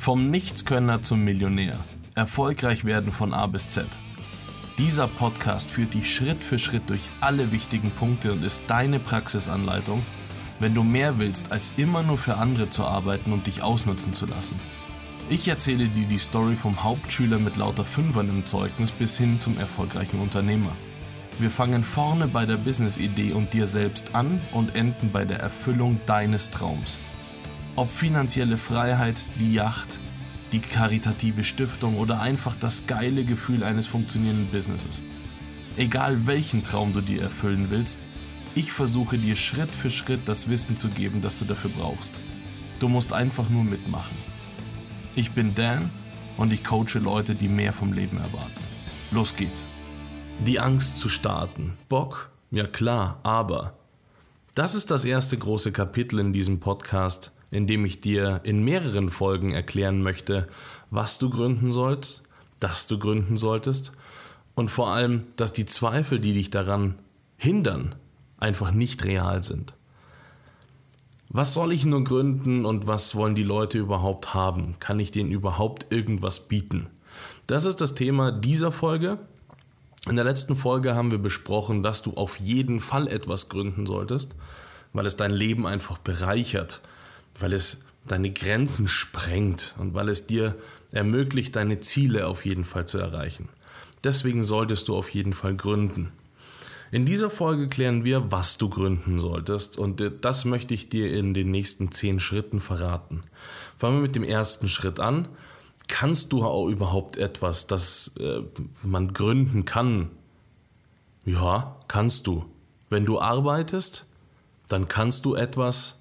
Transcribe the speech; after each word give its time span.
Vom 0.00 0.30
Nichtskönner 0.30 1.02
zum 1.02 1.24
Millionär. 1.24 1.76
Erfolgreich 2.14 2.86
werden 2.86 3.12
von 3.12 3.34
A 3.34 3.46
bis 3.46 3.68
Z. 3.68 3.84
Dieser 4.78 5.06
Podcast 5.06 5.70
führt 5.70 5.92
dich 5.92 6.14
Schritt 6.14 6.42
für 6.42 6.58
Schritt 6.58 6.88
durch 6.88 7.02
alle 7.20 7.52
wichtigen 7.52 7.90
Punkte 7.90 8.32
und 8.32 8.42
ist 8.42 8.62
deine 8.66 8.98
Praxisanleitung, 8.98 10.00
wenn 10.58 10.74
du 10.74 10.84
mehr 10.84 11.18
willst, 11.18 11.52
als 11.52 11.74
immer 11.76 12.02
nur 12.02 12.16
für 12.16 12.38
andere 12.38 12.70
zu 12.70 12.86
arbeiten 12.86 13.30
und 13.30 13.46
dich 13.46 13.60
ausnutzen 13.60 14.14
zu 14.14 14.24
lassen. 14.24 14.58
Ich 15.28 15.46
erzähle 15.48 15.84
dir 15.84 16.06
die 16.06 16.18
Story 16.18 16.56
vom 16.56 16.82
Hauptschüler 16.82 17.38
mit 17.38 17.58
lauter 17.58 17.84
Fünfern 17.84 18.30
im 18.30 18.46
Zeugnis 18.46 18.92
bis 18.92 19.18
hin 19.18 19.38
zum 19.38 19.58
erfolgreichen 19.58 20.18
Unternehmer. 20.18 20.72
Wir 21.38 21.50
fangen 21.50 21.84
vorne 21.84 22.26
bei 22.26 22.46
der 22.46 22.56
Business-Idee 22.56 23.32
und 23.32 23.52
dir 23.52 23.66
selbst 23.66 24.14
an 24.14 24.40
und 24.52 24.74
enden 24.74 25.12
bei 25.12 25.26
der 25.26 25.40
Erfüllung 25.40 26.00
deines 26.06 26.48
Traums. 26.48 26.98
Ob 27.76 27.90
finanzielle 27.90 28.56
Freiheit, 28.56 29.16
die 29.38 29.54
Yacht, 29.54 29.98
die 30.52 30.60
karitative 30.60 31.44
Stiftung 31.44 31.96
oder 31.96 32.20
einfach 32.20 32.56
das 32.58 32.86
geile 32.86 33.24
Gefühl 33.24 33.62
eines 33.62 33.86
funktionierenden 33.86 34.48
Businesses. 34.48 35.00
Egal 35.76 36.26
welchen 36.26 36.64
Traum 36.64 36.92
du 36.92 37.00
dir 37.00 37.22
erfüllen 37.22 37.66
willst, 37.70 38.00
ich 38.54 38.72
versuche 38.72 39.16
dir 39.16 39.36
Schritt 39.36 39.70
für 39.70 39.90
Schritt 39.90 40.20
das 40.26 40.48
Wissen 40.48 40.76
zu 40.76 40.88
geben, 40.88 41.22
das 41.22 41.38
du 41.38 41.44
dafür 41.44 41.70
brauchst. 41.70 42.14
Du 42.80 42.88
musst 42.88 43.12
einfach 43.12 43.48
nur 43.48 43.62
mitmachen. 43.62 44.16
Ich 45.14 45.30
bin 45.30 45.54
Dan 45.54 45.88
und 46.36 46.52
ich 46.52 46.64
coache 46.64 46.98
Leute, 46.98 47.34
die 47.34 47.48
mehr 47.48 47.72
vom 47.72 47.92
Leben 47.92 48.16
erwarten. 48.16 48.64
Los 49.12 49.36
geht's. 49.36 49.64
Die 50.44 50.58
Angst 50.58 50.98
zu 50.98 51.08
starten. 51.08 51.74
Bock? 51.88 52.30
Ja 52.50 52.66
klar, 52.66 53.20
aber. 53.22 53.74
Das 54.54 54.74
ist 54.74 54.90
das 54.90 55.04
erste 55.04 55.38
große 55.38 55.70
Kapitel 55.70 56.18
in 56.18 56.32
diesem 56.32 56.58
Podcast 56.58 57.32
in 57.50 57.66
dem 57.66 57.84
ich 57.84 58.00
dir 58.00 58.40
in 58.44 58.64
mehreren 58.64 59.10
Folgen 59.10 59.52
erklären 59.52 60.02
möchte, 60.02 60.48
was 60.90 61.18
du 61.18 61.30
gründen 61.30 61.72
sollst, 61.72 62.22
dass 62.60 62.86
du 62.86 62.98
gründen 62.98 63.36
solltest 63.36 63.92
und 64.54 64.70
vor 64.70 64.88
allem, 64.88 65.24
dass 65.36 65.52
die 65.52 65.66
Zweifel, 65.66 66.20
die 66.20 66.34
dich 66.34 66.50
daran 66.50 66.98
hindern, 67.36 67.94
einfach 68.38 68.72
nicht 68.72 69.04
real 69.04 69.42
sind. 69.42 69.74
Was 71.28 71.54
soll 71.54 71.72
ich 71.72 71.84
nur 71.84 72.02
gründen 72.02 72.64
und 72.64 72.86
was 72.86 73.14
wollen 73.14 73.36
die 73.36 73.44
Leute 73.44 73.78
überhaupt 73.78 74.34
haben? 74.34 74.76
Kann 74.80 74.98
ich 74.98 75.12
denen 75.12 75.30
überhaupt 75.30 75.86
irgendwas 75.90 76.48
bieten? 76.48 76.88
Das 77.46 77.64
ist 77.64 77.80
das 77.80 77.94
Thema 77.94 78.32
dieser 78.32 78.72
Folge. 78.72 79.18
In 80.08 80.16
der 80.16 80.24
letzten 80.24 80.56
Folge 80.56 80.94
haben 80.94 81.10
wir 81.10 81.18
besprochen, 81.18 81.82
dass 81.82 82.02
du 82.02 82.14
auf 82.14 82.40
jeden 82.40 82.80
Fall 82.80 83.06
etwas 83.06 83.48
gründen 83.48 83.86
solltest, 83.86 84.34
weil 84.92 85.06
es 85.06 85.16
dein 85.16 85.30
Leben 85.30 85.66
einfach 85.66 85.98
bereichert 85.98 86.80
weil 87.40 87.52
es 87.52 87.86
deine 88.06 88.30
Grenzen 88.32 88.88
sprengt 88.88 89.74
und 89.78 89.94
weil 89.94 90.08
es 90.08 90.26
dir 90.26 90.56
ermöglicht, 90.92 91.56
deine 91.56 91.80
Ziele 91.80 92.26
auf 92.26 92.44
jeden 92.44 92.64
Fall 92.64 92.86
zu 92.86 92.98
erreichen. 92.98 93.48
Deswegen 94.02 94.44
solltest 94.44 94.88
du 94.88 94.96
auf 94.96 95.10
jeden 95.10 95.32
Fall 95.32 95.54
gründen. 95.54 96.12
In 96.92 97.06
dieser 97.06 97.30
Folge 97.30 97.68
klären 97.68 98.02
wir, 98.02 98.32
was 98.32 98.58
du 98.58 98.68
gründen 98.68 99.20
solltest 99.20 99.78
und 99.78 100.02
das 100.22 100.44
möchte 100.44 100.74
ich 100.74 100.88
dir 100.88 101.12
in 101.12 101.34
den 101.34 101.50
nächsten 101.50 101.92
zehn 101.92 102.18
Schritten 102.18 102.58
verraten. 102.58 103.22
Fangen 103.78 103.98
wir 103.98 104.02
mit 104.02 104.16
dem 104.16 104.24
ersten 104.24 104.68
Schritt 104.68 104.98
an. 104.98 105.28
Kannst 105.86 106.32
du 106.32 106.42
auch 106.42 106.68
überhaupt 106.68 107.16
etwas, 107.16 107.66
das 107.66 108.14
äh, 108.18 108.42
man 108.82 109.12
gründen 109.12 109.64
kann? 109.64 110.10
Ja, 111.24 111.76
kannst 111.86 112.26
du. 112.26 112.46
Wenn 112.88 113.04
du 113.04 113.20
arbeitest, 113.20 114.06
dann 114.68 114.88
kannst 114.88 115.24
du 115.24 115.34
etwas, 115.36 115.99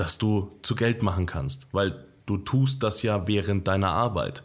dass 0.00 0.16
du 0.16 0.48
zu 0.62 0.74
Geld 0.74 1.02
machen 1.02 1.26
kannst, 1.26 1.68
weil 1.72 2.06
du 2.24 2.38
tust 2.38 2.82
das 2.82 3.02
ja 3.02 3.28
während 3.28 3.68
deiner 3.68 3.90
Arbeit. 3.90 4.42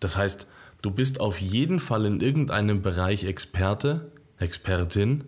Das 0.00 0.18
heißt, 0.18 0.46
du 0.82 0.90
bist 0.90 1.18
auf 1.18 1.40
jeden 1.40 1.78
Fall 1.78 2.04
in 2.04 2.20
irgendeinem 2.20 2.82
Bereich 2.82 3.24
Experte, 3.24 4.12
Expertin. 4.36 5.24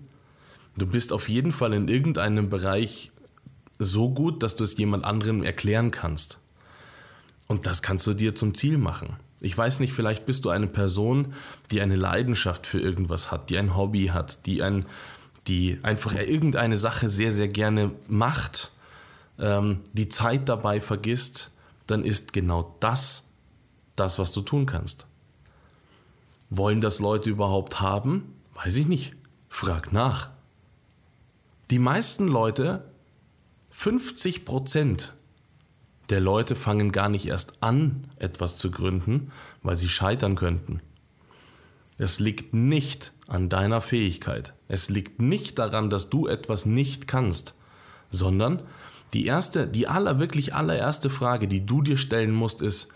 Du 0.77 0.87
bist 0.87 1.15
auf 1.15 1.31
jeden 1.31 1.51
Fall 1.51 1.73
in 1.73 1.89
irgendeinem 1.89 2.51
Bereich 2.51 3.11
so 3.79 4.11
gut, 4.11 4.43
dass 4.43 4.55
du 4.55 4.65
es 4.65 4.77
jemand 4.77 5.05
anderem 5.05 5.43
erklären 5.43 5.91
kannst. 5.91 6.39
Und 7.49 7.67
das 7.67 7.81
kannst 7.81 8.07
du 8.07 8.13
dir 8.13 8.35
zum 8.35 8.55
Ziel 8.55 8.77
machen. 8.77 9.17
Ich 9.41 9.57
weiß 9.57 9.81
nicht, 9.81 9.95
vielleicht 9.95 10.27
bist 10.27 10.45
du 10.45 10.51
eine 10.51 10.67
Person, 10.67 11.33
die 11.71 11.81
eine 11.81 11.97
Leidenschaft 11.97 12.67
für 12.67 12.81
irgendwas 12.81 13.31
hat, 13.31 13.49
die 13.49 13.57
ein 13.57 13.77
Hobby 13.77 14.09
hat, 14.09 14.45
die, 14.45 14.63
ein, 14.63 14.85
die 15.49 15.79
einfach 15.83 16.15
irgendeine 16.15 16.77
Sache 16.77 17.09
sehr, 17.09 17.33
sehr 17.33 17.49
gerne 17.49 17.93
macht 18.09 18.73
ähm, 19.39 19.81
die 19.93 20.09
Zeit 20.09 20.49
dabei 20.49 20.81
vergisst, 20.81 21.51
dann 21.87 22.05
ist 22.05 22.33
genau 22.33 22.77
das 22.81 23.29
das, 23.97 24.19
was 24.19 24.33
du 24.33 24.41
tun 24.41 24.67
kannst. 24.67 25.07
Wollen 26.51 26.81
das 26.81 27.01
Leute 27.01 27.31
überhaupt 27.31 27.81
haben? 27.81 28.35
Weiß 28.55 28.77
ich 28.77 28.87
nicht. 28.87 29.15
Frag 29.49 29.93
nach. 29.93 30.31
Die 31.71 31.79
meisten 31.79 32.27
Leute, 32.29 32.85
50 33.71 34.45
Prozent 34.45 35.15
der 36.11 36.21
Leute 36.21 36.57
fangen 36.57 36.93
gar 36.93 37.09
nicht 37.09 37.27
erst 37.27 37.63
an, 37.63 38.07
etwas 38.17 38.57
zu 38.59 38.71
gründen, 38.71 39.33
weil 39.63 39.77
sie 39.77 39.89
scheitern 39.89 40.37
könnten. 40.37 40.83
Es 41.97 42.19
liegt 42.19 42.53
nicht 42.55 43.13
an 43.29 43.49
deiner 43.49 43.81
Fähigkeit. 43.81 44.53
Es 44.69 44.91
liegt 44.91 45.23
nicht 45.23 45.59
daran, 45.59 45.89
dass 45.89 46.11
du 46.11 46.27
etwas 46.27 46.67
nicht 46.67 47.07
kannst, 47.09 47.55
sondern 48.11 48.63
die 49.13 49.27
erste, 49.27 49.67
die 49.67 49.89
aller, 49.89 50.19
wirklich 50.19 50.55
allererste 50.55 51.11
Frage, 51.11 51.49
die 51.49 51.67
du 51.67 51.83
dir 51.83 51.97
stellen 51.97 52.33
musst, 52.33 52.63
ist, 52.63 52.93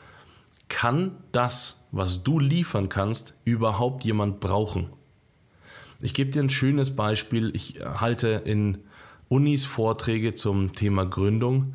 kann 0.69 1.13
das, 1.33 1.87
was 1.93 2.25
du 2.25 2.39
liefern 2.39 2.89
kannst, 2.89 3.35
überhaupt 3.45 4.05
jemand 4.05 4.41
brauchen? 4.41 4.89
Ich 6.01 6.15
gebe 6.15 6.31
dir 6.31 6.43
ein 6.43 6.51
schönes 6.51 6.95
Beispiel. 6.95 7.55
Ich 7.55 7.81
halte 7.85 8.29
in 8.45 8.79
Unis 9.29 9.65
Vorträge 9.65 10.35
zum 10.35 10.73
Thema 10.73 11.07
Gründung 11.07 11.75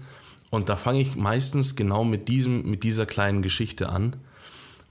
und 0.50 0.70
da 0.70 0.76
fange 0.76 1.02
ich 1.02 1.16
meistens 1.16 1.76
genau 1.76 2.04
mit, 2.04 2.28
diesem, 2.28 2.70
mit 2.70 2.84
dieser 2.84 3.06
kleinen 3.06 3.42
Geschichte 3.42 3.90
an. 3.90 4.18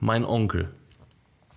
Mein 0.00 0.25
Onkel 0.25 0.71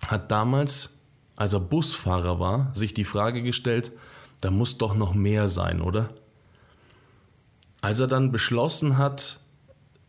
hat 0.06 0.30
damals, 0.30 1.00
als 1.36 1.54
er 1.54 1.60
Busfahrer 1.60 2.38
war, 2.38 2.70
sich 2.74 2.94
die 2.94 3.04
Frage 3.04 3.42
gestellt, 3.42 3.92
da 4.40 4.50
muss 4.50 4.78
doch 4.78 4.94
noch 4.94 5.14
mehr 5.14 5.48
sein, 5.48 5.80
oder? 5.80 6.10
Als 7.84 8.00
er 8.00 8.06
dann 8.06 8.32
beschlossen 8.32 8.96
hat, 8.96 9.40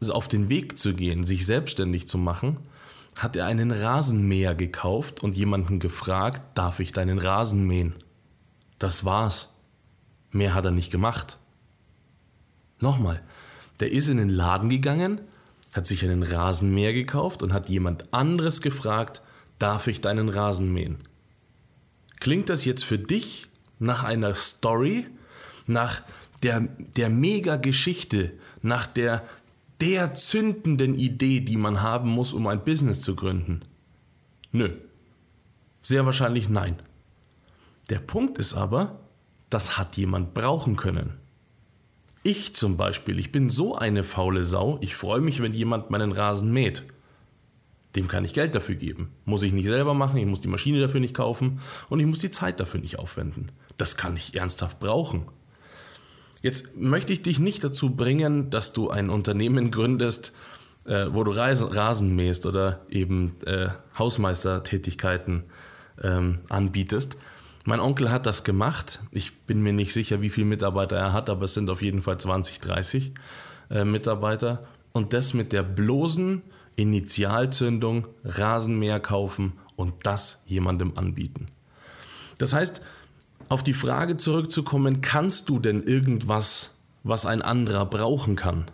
auf 0.07 0.29
den 0.29 0.47
Weg 0.47 0.77
zu 0.79 0.93
gehen, 0.93 1.25
sich 1.25 1.45
selbstständig 1.45 2.07
zu 2.07 2.17
machen, 2.17 2.55
hat 3.17 3.35
er 3.35 3.47
einen 3.47 3.69
Rasenmäher 3.69 4.55
gekauft 4.55 5.21
und 5.21 5.35
jemanden 5.35 5.79
gefragt, 5.79 6.57
darf 6.57 6.79
ich 6.79 6.93
deinen 6.93 7.19
Rasen 7.19 7.67
mähen? 7.67 7.93
Das 8.79 9.03
war's. 9.03 9.57
Mehr 10.31 10.53
hat 10.53 10.63
er 10.63 10.71
nicht 10.71 10.89
gemacht. 10.89 11.37
Nochmal, 12.79 13.21
der 13.81 13.91
ist 13.91 14.07
in 14.07 14.19
den 14.19 14.29
Laden 14.29 14.69
gegangen, 14.69 15.19
hat 15.73 15.85
sich 15.85 16.01
einen 16.05 16.23
Rasenmäher 16.23 16.93
gekauft 16.93 17.43
und 17.43 17.51
hat 17.51 17.67
jemand 17.67 18.13
anderes 18.13 18.61
gefragt, 18.61 19.21
darf 19.59 19.87
ich 19.87 19.99
deinen 19.99 20.29
Rasen 20.29 20.71
mähen? 20.71 20.99
Klingt 22.21 22.49
das 22.49 22.63
jetzt 22.63 22.85
für 22.85 22.99
dich 22.99 23.49
nach 23.79 24.05
einer 24.05 24.33
Story, 24.33 25.07
nach 25.67 26.03
der, 26.45 26.61
der 26.61 27.09
Mega-Geschichte, 27.09 28.33
nach 28.61 28.85
der, 28.85 29.23
der 29.81 30.13
zündenden 30.13 30.93
Idee, 30.93 31.39
die 31.39 31.57
man 31.57 31.81
haben 31.81 32.09
muss, 32.09 32.33
um 32.33 32.45
ein 32.45 32.63
Business 32.63 33.01
zu 33.01 33.15
gründen? 33.15 33.61
Nö. 34.51 34.69
Sehr 35.81 36.05
wahrscheinlich 36.05 36.47
nein. 36.47 36.75
Der 37.89 37.97
Punkt 37.97 38.37
ist 38.37 38.53
aber, 38.53 38.99
das 39.49 39.77
hat 39.77 39.97
jemand 39.97 40.35
brauchen 40.35 40.75
können. 40.75 41.17
Ich 42.21 42.53
zum 42.55 42.77
Beispiel, 42.77 43.17
ich 43.17 43.31
bin 43.31 43.49
so 43.49 43.75
eine 43.75 44.03
faule 44.03 44.43
Sau, 44.43 44.77
ich 44.81 44.95
freue 44.95 45.21
mich, 45.21 45.41
wenn 45.41 45.53
jemand 45.53 45.89
meinen 45.89 46.11
Rasen 46.11 46.51
mäht. 46.51 46.83
Dem 47.95 48.07
kann 48.07 48.23
ich 48.23 48.33
Geld 48.33 48.53
dafür 48.53 48.75
geben. 48.75 49.11
Muss 49.25 49.43
ich 49.43 49.53
nicht 49.53 49.67
selber 49.67 49.95
machen, 49.95 50.17
ich 50.17 50.25
muss 50.27 50.41
die 50.41 50.47
Maschine 50.47 50.79
dafür 50.79 50.99
nicht 50.99 51.15
kaufen 51.15 51.59
und 51.89 51.99
ich 51.99 52.05
muss 52.05 52.19
die 52.19 52.31
Zeit 52.31 52.59
dafür 52.59 52.81
nicht 52.81 52.99
aufwenden. 52.99 53.51
Das 53.77 53.97
kann 53.97 54.15
ich 54.15 54.35
ernsthaft 54.35 54.79
brauchen. 54.79 55.25
Jetzt 56.45 56.77
möchte 56.77 57.11
ich 57.11 57.23
dich 57.23 57.39
nicht 57.39 57.63
dazu 57.63 57.95
bringen, 57.95 58.51
dass 58.51 58.71
du 58.71 58.91
ein 58.91 59.09
Unternehmen 59.09 59.71
gründest, 59.71 60.31
äh, 60.85 61.07
wo 61.09 61.23
du 61.23 61.31
Rasen 61.31 62.15
mähst 62.15 62.45
oder 62.45 62.85
eben 62.87 63.33
äh, 63.47 63.69
Hausmeistertätigkeiten 63.97 65.45
ähm, 66.03 66.37
anbietest. 66.47 67.17
Mein 67.63 67.79
Onkel 67.79 68.11
hat 68.11 68.27
das 68.27 68.43
gemacht. 68.43 68.99
Ich 69.09 69.35
bin 69.47 69.63
mir 69.63 69.73
nicht 69.73 69.91
sicher, 69.91 70.21
wie 70.21 70.29
viele 70.29 70.45
Mitarbeiter 70.45 70.95
er 70.95 71.13
hat, 71.13 71.31
aber 71.31 71.45
es 71.45 71.55
sind 71.55 71.67
auf 71.67 71.81
jeden 71.81 72.03
Fall 72.03 72.19
20, 72.19 72.59
30 72.59 73.13
äh, 73.71 73.83
Mitarbeiter. 73.83 74.67
Und 74.93 75.13
das 75.13 75.33
mit 75.33 75.51
der 75.51 75.63
bloßen 75.63 76.43
Initialzündung, 76.75 78.05
Rasenmäher 78.23 78.99
kaufen 78.99 79.53
und 79.75 79.95
das 80.03 80.43
jemandem 80.45 80.95
anbieten. 80.95 81.47
Das 82.37 82.53
heißt, 82.53 82.83
auf 83.49 83.63
die 83.63 83.73
Frage 83.73 84.17
zurückzukommen, 84.17 85.01
kannst 85.01 85.49
du 85.49 85.59
denn 85.59 85.83
irgendwas, 85.83 86.75
was 87.03 87.25
ein 87.25 87.41
anderer 87.41 87.85
brauchen 87.85 88.35
kann? 88.35 88.65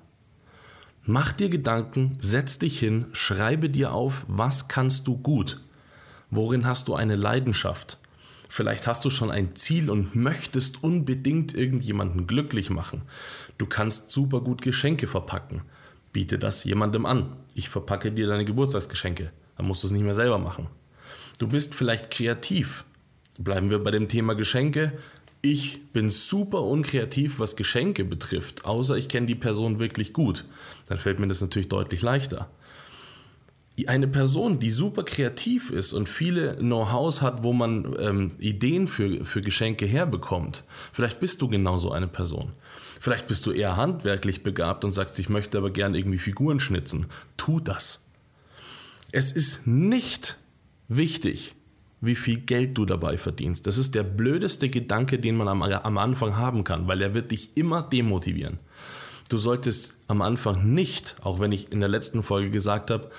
Mach 1.03 1.31
dir 1.31 1.49
Gedanken, 1.49 2.15
setz 2.19 2.59
dich 2.59 2.79
hin, 2.79 3.07
schreibe 3.11 3.69
dir 3.69 3.93
auf, 3.93 4.23
was 4.27 4.67
kannst 4.67 5.07
du 5.07 5.17
gut? 5.17 5.59
Worin 6.29 6.65
hast 6.65 6.87
du 6.87 6.95
eine 6.95 7.15
Leidenschaft? 7.15 7.97
Vielleicht 8.47 8.85
hast 8.85 9.03
du 9.05 9.09
schon 9.09 9.31
ein 9.31 9.55
Ziel 9.55 9.89
und 9.89 10.15
möchtest 10.15 10.83
unbedingt 10.83 11.55
irgendjemanden 11.55 12.27
glücklich 12.27 12.69
machen. 12.69 13.03
Du 13.57 13.65
kannst 13.65 14.11
super 14.11 14.41
gut 14.41 14.61
Geschenke 14.61 15.07
verpacken. 15.07 15.61
Biete 16.13 16.37
das 16.37 16.63
jemandem 16.63 17.05
an. 17.05 17.37
Ich 17.55 17.69
verpacke 17.69 18.11
dir 18.11 18.27
deine 18.27 18.45
Geburtstagsgeschenke. 18.45 19.31
Dann 19.55 19.65
musst 19.65 19.83
du 19.83 19.87
es 19.87 19.93
nicht 19.93 20.03
mehr 20.03 20.13
selber 20.13 20.37
machen. 20.37 20.67
Du 21.39 21.47
bist 21.47 21.73
vielleicht 21.73 22.11
kreativ. 22.11 22.83
Bleiben 23.43 23.71
wir 23.71 23.79
bei 23.79 23.91
dem 23.91 24.07
Thema 24.07 24.35
Geschenke. 24.35 24.93
Ich 25.41 25.91
bin 25.93 26.09
super 26.09 26.61
unkreativ, 26.61 27.39
was 27.39 27.55
Geschenke 27.55 28.05
betrifft, 28.05 28.65
außer 28.65 28.95
ich 28.97 29.09
kenne 29.09 29.25
die 29.25 29.35
Person 29.35 29.79
wirklich 29.79 30.13
gut. 30.13 30.45
Dann 30.87 30.99
fällt 30.99 31.19
mir 31.19 31.27
das 31.27 31.41
natürlich 31.41 31.67
deutlich 31.67 32.03
leichter. 32.03 32.49
Eine 33.87 34.07
Person, 34.07 34.59
die 34.59 34.69
super 34.69 35.01
kreativ 35.01 35.71
ist 35.71 35.93
und 35.93 36.07
viele 36.07 36.57
Know-hows 36.57 37.23
hat, 37.23 37.41
wo 37.41 37.51
man 37.51 37.95
ähm, 37.97 38.31
Ideen 38.37 38.85
für, 38.85 39.25
für 39.25 39.41
Geschenke 39.41 39.87
herbekommt, 39.87 40.63
vielleicht 40.93 41.19
bist 41.19 41.41
du 41.41 41.47
genauso 41.47 41.91
eine 41.91 42.07
Person. 42.07 42.51
Vielleicht 42.99 43.25
bist 43.25 43.47
du 43.47 43.51
eher 43.51 43.77
handwerklich 43.77 44.43
begabt 44.43 44.85
und 44.85 44.91
sagst, 44.91 45.17
ich 45.17 45.29
möchte 45.29 45.57
aber 45.57 45.71
gern 45.71 45.95
irgendwie 45.95 46.19
Figuren 46.19 46.59
schnitzen. 46.59 47.07
Tu 47.37 47.59
das. 47.59 48.05
Es 49.11 49.31
ist 49.31 49.65
nicht 49.65 50.37
wichtig, 50.87 51.55
wie 52.01 52.15
viel 52.15 52.39
Geld 52.39 52.77
du 52.77 52.85
dabei 52.85 53.17
verdienst. 53.17 53.67
Das 53.67 53.77
ist 53.77 53.93
der 53.93 54.03
blödeste 54.03 54.69
Gedanke, 54.69 55.19
den 55.19 55.35
man 55.35 55.47
am, 55.47 55.61
am 55.61 55.97
Anfang 55.97 56.35
haben 56.35 56.63
kann, 56.63 56.87
weil 56.87 57.01
er 57.01 57.13
wird 57.13 57.31
dich 57.31 57.51
immer 57.55 57.83
demotivieren. 57.83 58.59
Du 59.29 59.37
solltest 59.37 59.95
am 60.07 60.21
Anfang 60.21 60.73
nicht, 60.73 61.15
auch 61.21 61.39
wenn 61.39 61.51
ich 61.51 61.71
in 61.71 61.79
der 61.79 61.89
letzten 61.89 62.23
Folge 62.23 62.49
gesagt 62.49 62.91
habe, 62.91 63.11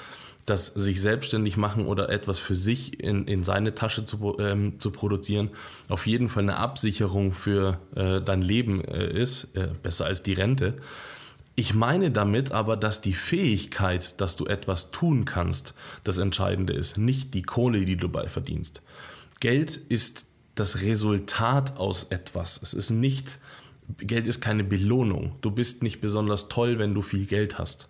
dass 0.44 0.67
sich 0.67 1.00
selbstständig 1.00 1.56
machen 1.56 1.87
oder 1.87 2.11
etwas 2.11 2.40
für 2.40 2.56
sich 2.56 3.00
in, 3.00 3.26
in 3.26 3.44
seine 3.44 3.75
Tasche 3.75 4.05
zu, 4.05 4.37
ähm, 4.40 4.81
zu 4.81 4.90
produzieren, 4.90 5.50
auf 5.88 6.06
jeden 6.06 6.28
Fall 6.28 6.43
eine 6.43 6.56
Absicherung 6.56 7.32
für 7.32 7.78
äh, 7.94 8.20
dein 8.20 8.43
Leben 8.43 8.82
äh, 8.85 9.06
ist, 9.06 9.56
äh, 9.56 9.69
besser 9.82 10.06
als 10.06 10.25
die 10.25 10.32
Rente. 10.32 10.75
Ich 11.54 11.75
meine 11.75 12.10
damit 12.10 12.50
aber, 12.52 12.76
dass 12.76 13.02
die 13.02 13.12
Fähigkeit, 13.12 14.20
dass 14.20 14.37
du 14.37 14.46
etwas 14.46 14.90
tun 14.90 15.25
kannst, 15.25 15.75
das 16.02 16.19
Entscheidende 16.19 16.72
ist, 16.72 16.96
nicht 16.96 17.34
die 17.34 17.43
Kohle, 17.43 17.84
die 17.84 17.96
du 17.96 18.08
dabei 18.08 18.28
verdienst. 18.28 18.82
Geld 19.40 19.76
ist 19.88 20.26
das 20.54 20.82
Resultat 20.82 21.76
aus 21.76 22.04
etwas. 22.04 22.62
Es 22.62 22.72
ist 22.72 22.90
nicht, 22.90 23.38
Geld 23.99 24.26
ist 24.26 24.40
keine 24.40 24.64
Belohnung. 24.64 25.37
Du 25.43 25.50
bist 25.50 25.82
nicht 25.82 26.00
besonders 26.00 26.49
toll, 26.49 26.78
wenn 26.78 26.94
du 26.94 27.02
viel 27.02 27.26
Geld 27.26 27.58
hast. 27.58 27.88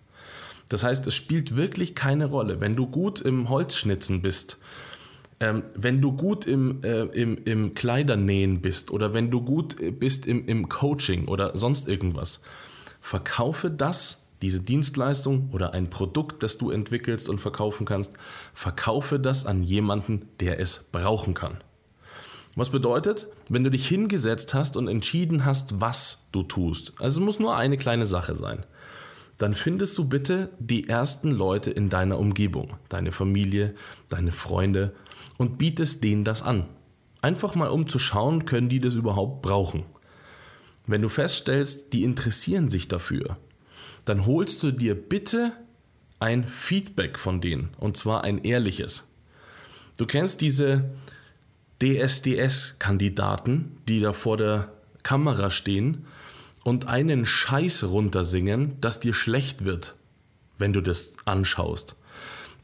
Das 0.69 0.83
heißt, 0.83 1.07
es 1.07 1.15
spielt 1.15 1.55
wirklich 1.55 1.95
keine 1.95 2.25
Rolle. 2.25 2.59
Wenn 2.59 2.75
du 2.75 2.87
gut 2.87 3.21
im 3.21 3.49
Holzschnitzen 3.49 4.21
bist, 4.21 4.57
ähm, 5.39 5.63
wenn 5.75 6.01
du 6.01 6.13
gut 6.13 6.47
im, 6.47 6.83
äh, 6.83 7.03
im, 7.03 7.37
im 7.43 7.73
Kleidernähen 7.73 8.61
bist 8.61 8.91
oder 8.91 9.13
wenn 9.13 9.29
du 9.29 9.41
gut 9.41 9.75
bist 9.99 10.25
im, 10.25 10.47
im 10.47 10.69
Coaching 10.69 11.27
oder 11.27 11.55
sonst 11.55 11.87
irgendwas, 11.87 12.41
verkaufe 13.03 13.69
das, 13.69 14.23
diese 14.41 14.61
Dienstleistung 14.61 15.49
oder 15.51 15.73
ein 15.73 15.89
Produkt, 15.89 16.41
das 16.41 16.57
du 16.57 16.71
entwickelst 16.71 17.27
und 17.27 17.39
verkaufen 17.39 17.85
kannst, 17.85 18.13
verkaufe 18.53 19.19
das 19.19 19.45
an 19.45 19.61
jemanden, 19.61 20.29
der 20.39 20.61
es 20.61 20.85
brauchen 20.89 21.33
kann. 21.33 21.57
Was 22.55 22.69
bedeutet, 22.69 23.27
wenn 23.49 23.65
du 23.65 23.69
dich 23.69 23.87
hingesetzt 23.87 24.53
hast 24.53 24.77
und 24.77 24.87
entschieden 24.87 25.43
hast, 25.43 25.81
was 25.81 26.27
du 26.31 26.43
tust, 26.43 26.93
also 26.97 27.19
es 27.19 27.25
muss 27.25 27.39
nur 27.39 27.57
eine 27.57 27.77
kleine 27.77 28.05
Sache 28.05 28.35
sein, 28.35 28.63
dann 29.37 29.53
findest 29.53 29.97
du 29.97 30.05
bitte 30.05 30.51
die 30.59 30.87
ersten 30.87 31.31
Leute 31.31 31.71
in 31.71 31.89
deiner 31.89 32.17
Umgebung, 32.17 32.75
deine 32.87 33.11
Familie, 33.11 33.75
deine 34.07 34.31
Freunde 34.31 34.93
und 35.37 35.57
bietest 35.57 36.05
denen 36.05 36.23
das 36.23 36.41
an. 36.41 36.67
Einfach 37.21 37.55
mal 37.55 37.69
um 37.69 37.85
zu 37.85 37.99
schauen, 37.99 38.45
können 38.45 38.69
die 38.69 38.79
das 38.79 38.95
überhaupt 38.95 39.41
brauchen. 39.41 39.83
Wenn 40.85 41.01
du 41.01 41.09
feststellst, 41.09 41.93
die 41.93 42.03
interessieren 42.03 42.69
sich 42.69 42.87
dafür, 42.87 43.37
dann 44.05 44.25
holst 44.25 44.63
du 44.63 44.71
dir 44.71 44.95
bitte 44.95 45.53
ein 46.19 46.45
Feedback 46.47 47.17
von 47.17 47.41
denen 47.41 47.69
und 47.77 47.97
zwar 47.97 48.23
ein 48.23 48.43
ehrliches. 48.43 49.07
Du 49.97 50.05
kennst 50.05 50.41
diese 50.41 50.89
DSDS-Kandidaten, 51.81 53.77
die 53.87 53.99
da 53.99 54.13
vor 54.13 54.37
der 54.37 54.71
Kamera 55.03 55.51
stehen 55.51 56.05
und 56.63 56.87
einen 56.87 57.25
Scheiß 57.25 57.85
runtersingen, 57.85 58.79
dass 58.81 58.99
dir 58.99 59.13
schlecht 59.13 59.65
wird, 59.65 59.95
wenn 60.57 60.73
du 60.73 60.81
das 60.81 61.13
anschaust. 61.25 61.95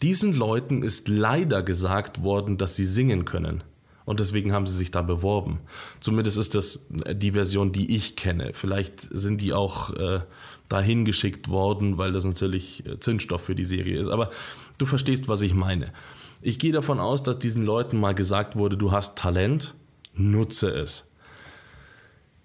Diesen 0.01 0.33
Leuten 0.33 0.83
ist 0.83 1.10
leider 1.10 1.62
gesagt 1.62 2.24
worden, 2.24 2.57
dass 2.57 2.75
sie 2.75 2.86
singen 2.86 3.25
können 3.25 3.63
und 4.10 4.20
deswegen 4.20 4.54
haben 4.54 4.66
sie 4.66 4.76
sich 4.76 4.90
da 4.90 5.04
beworben. 5.04 5.60
Zumindest 6.00 6.36
ist 6.36 6.56
das 6.56 6.88
die 6.90 7.34
Version, 7.34 7.72
die 7.72 7.96
ich 7.96 8.16
kenne. 8.16 8.54
Vielleicht 8.54 9.02
sind 9.02 9.40
die 9.40 9.54
auch 9.54 9.94
äh, 9.94 10.22
dahin 10.68 11.06
geschickt 11.06 11.48
worden, 11.48 12.00
weil 12.00 12.12
das 12.12 12.26
natürlich 12.26 12.84
äh, 12.88 13.00
Zündstoff 13.00 13.44
für 13.44 13.54
die 13.54 13.66
Serie 13.66 14.00
ist. 14.00 14.08
Aber 14.08 14.32
du 14.80 14.88
verstehst, 14.88 15.28
was 15.28 15.44
ich 15.44 15.54
meine. 15.54 15.94
Ich 16.42 16.58
gehe 16.58 16.72
davon 16.72 17.00
aus, 17.00 17.22
dass 17.22 17.38
diesen 17.38 17.62
Leuten 17.62 18.00
mal 18.00 18.16
gesagt 18.16 18.56
wurde, 18.56 18.78
du 18.78 18.92
hast 18.92 19.16
Talent, 19.16 19.76
nutze 20.16 20.72
es. 20.72 21.12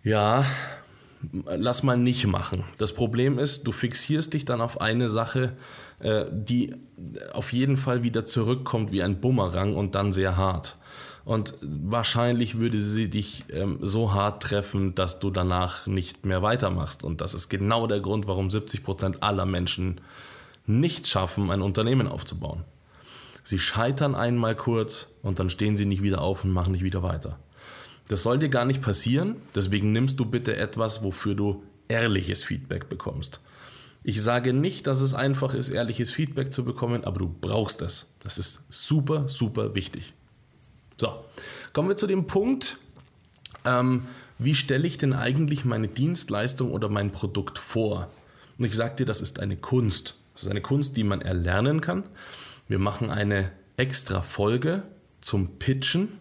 Ja, 0.03 0.45
lass 1.47 1.83
mal 1.83 1.97
nicht 1.97 2.27
machen. 2.27 2.65
Das 2.77 2.95
Problem 2.95 3.39
ist, 3.39 3.67
du 3.67 3.73
fixierst 3.73 4.35
dich 4.35 4.45
dann 4.45 4.61
auf 4.61 4.83
eine 4.83 5.09
Sache, 5.09 5.57
äh, 6.01 6.27
die 6.31 6.75
auf 7.33 7.55
jeden 7.55 7.79
Fall 7.79 8.03
wieder 8.03 8.27
zurückkommt 8.27 8.93
wie 8.93 9.03
ein 9.03 9.23
Bumerang 9.23 9.75
und 9.75 9.95
dann 9.95 10.13
sehr 10.13 10.37
hart. 10.37 10.77
Und 11.25 11.55
wahrscheinlich 11.62 12.59
würde 12.59 12.81
sie 12.81 13.09
dich 13.09 13.44
ähm, 13.50 13.79
so 13.81 14.12
hart 14.12 14.43
treffen, 14.43 14.94
dass 14.94 15.21
du 15.21 15.31
danach 15.31 15.87
nicht 15.87 16.26
mehr 16.26 16.43
weitermachst. 16.43 17.03
Und 17.03 17.23
das 17.23 17.32
ist 17.32 17.49
genau 17.49 17.87
der 17.87 18.00
Grund, 18.00 18.26
warum 18.26 18.50
70 18.50 18.82
Prozent 18.82 19.23
aller 19.23 19.47
Menschen 19.47 20.00
nicht 20.67 21.06
schaffen, 21.06 21.50
ein 21.50 21.62
Unternehmen 21.62 22.09
aufzubauen. 22.09 22.65
Sie 23.43 23.59
scheitern 23.59 24.15
einmal 24.15 24.55
kurz 24.55 25.15
und 25.23 25.38
dann 25.38 25.50
stehen 25.50 25.76
sie 25.76 25.87
nicht 25.87 26.03
wieder 26.03 26.21
auf 26.21 26.44
und 26.44 26.50
machen 26.50 26.73
nicht 26.73 26.85
wieder 26.85 27.03
weiter. 27.03 27.38
Das 28.09 28.23
soll 28.23 28.38
dir 28.38 28.50
gar 28.50 28.65
nicht 28.67 28.82
passieren, 28.82 29.37
deswegen 29.55 29.93
nimmst 29.93 30.20
du 30.20 30.27
bitte 30.27 30.56
etwas, 30.56 31.03
wofür 31.03 31.35
du 31.35 31.62
ehrliches 31.88 32.44
Feedback 32.44 32.88
bekommst. 32.88 33.41
Ich 34.03 34.23
sage 34.23 34.53
nicht, 34.53 34.87
dass 34.87 35.00
es 35.00 35.15
einfach 35.15 35.55
ist, 35.55 35.70
ehrliches 35.70 36.11
Feedback 36.11 36.53
zu 36.53 36.65
bekommen, 36.65 37.05
aber 37.05 37.20
du 37.20 37.35
brauchst 37.41 37.81
es. 37.81 38.13
Das 38.20 38.37
ist 38.37 38.60
super, 38.69 39.29
super 39.29 39.75
wichtig. 39.75 40.13
So, 40.96 41.24
kommen 41.72 41.89
wir 41.89 41.96
zu 41.96 42.06
dem 42.06 42.27
Punkt, 42.27 42.79
ähm, 43.65 44.06
wie 44.39 44.55
stelle 44.55 44.86
ich 44.86 44.98
denn 44.98 45.13
eigentlich 45.13 45.65
meine 45.65 45.89
Dienstleistung 45.89 46.70
oder 46.70 46.89
mein 46.89 47.10
Produkt 47.10 47.58
vor? 47.58 48.10
Und 48.58 48.65
ich 48.65 48.74
sage 48.74 48.96
dir, 48.96 49.06
das 49.06 49.20
ist 49.20 49.41
eine 49.41 49.56
Kunst. 49.56 50.17
Das 50.34 50.44
ist 50.44 50.51
eine 50.51 50.60
Kunst, 50.60 50.96
die 50.96 51.05
man 51.05 51.20
erlernen 51.20 51.81
kann. 51.81 52.05
Wir 52.69 52.79
machen 52.79 53.10
eine 53.10 53.51
extra 53.77 54.22
Folge 54.22 54.82
zum 55.20 55.58
Pitchen. 55.58 56.19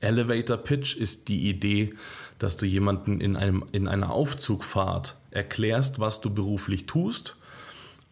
Elevator 0.00 0.56
Pitch 0.56 0.96
ist 0.96 1.28
die 1.28 1.48
Idee, 1.48 1.94
dass 2.38 2.56
du 2.56 2.66
jemanden 2.66 3.20
in, 3.20 3.36
einem, 3.36 3.64
in 3.72 3.88
einer 3.88 4.10
Aufzugfahrt 4.10 5.16
erklärst, 5.30 5.98
was 5.98 6.20
du 6.20 6.30
beruflich 6.30 6.86
tust 6.86 7.36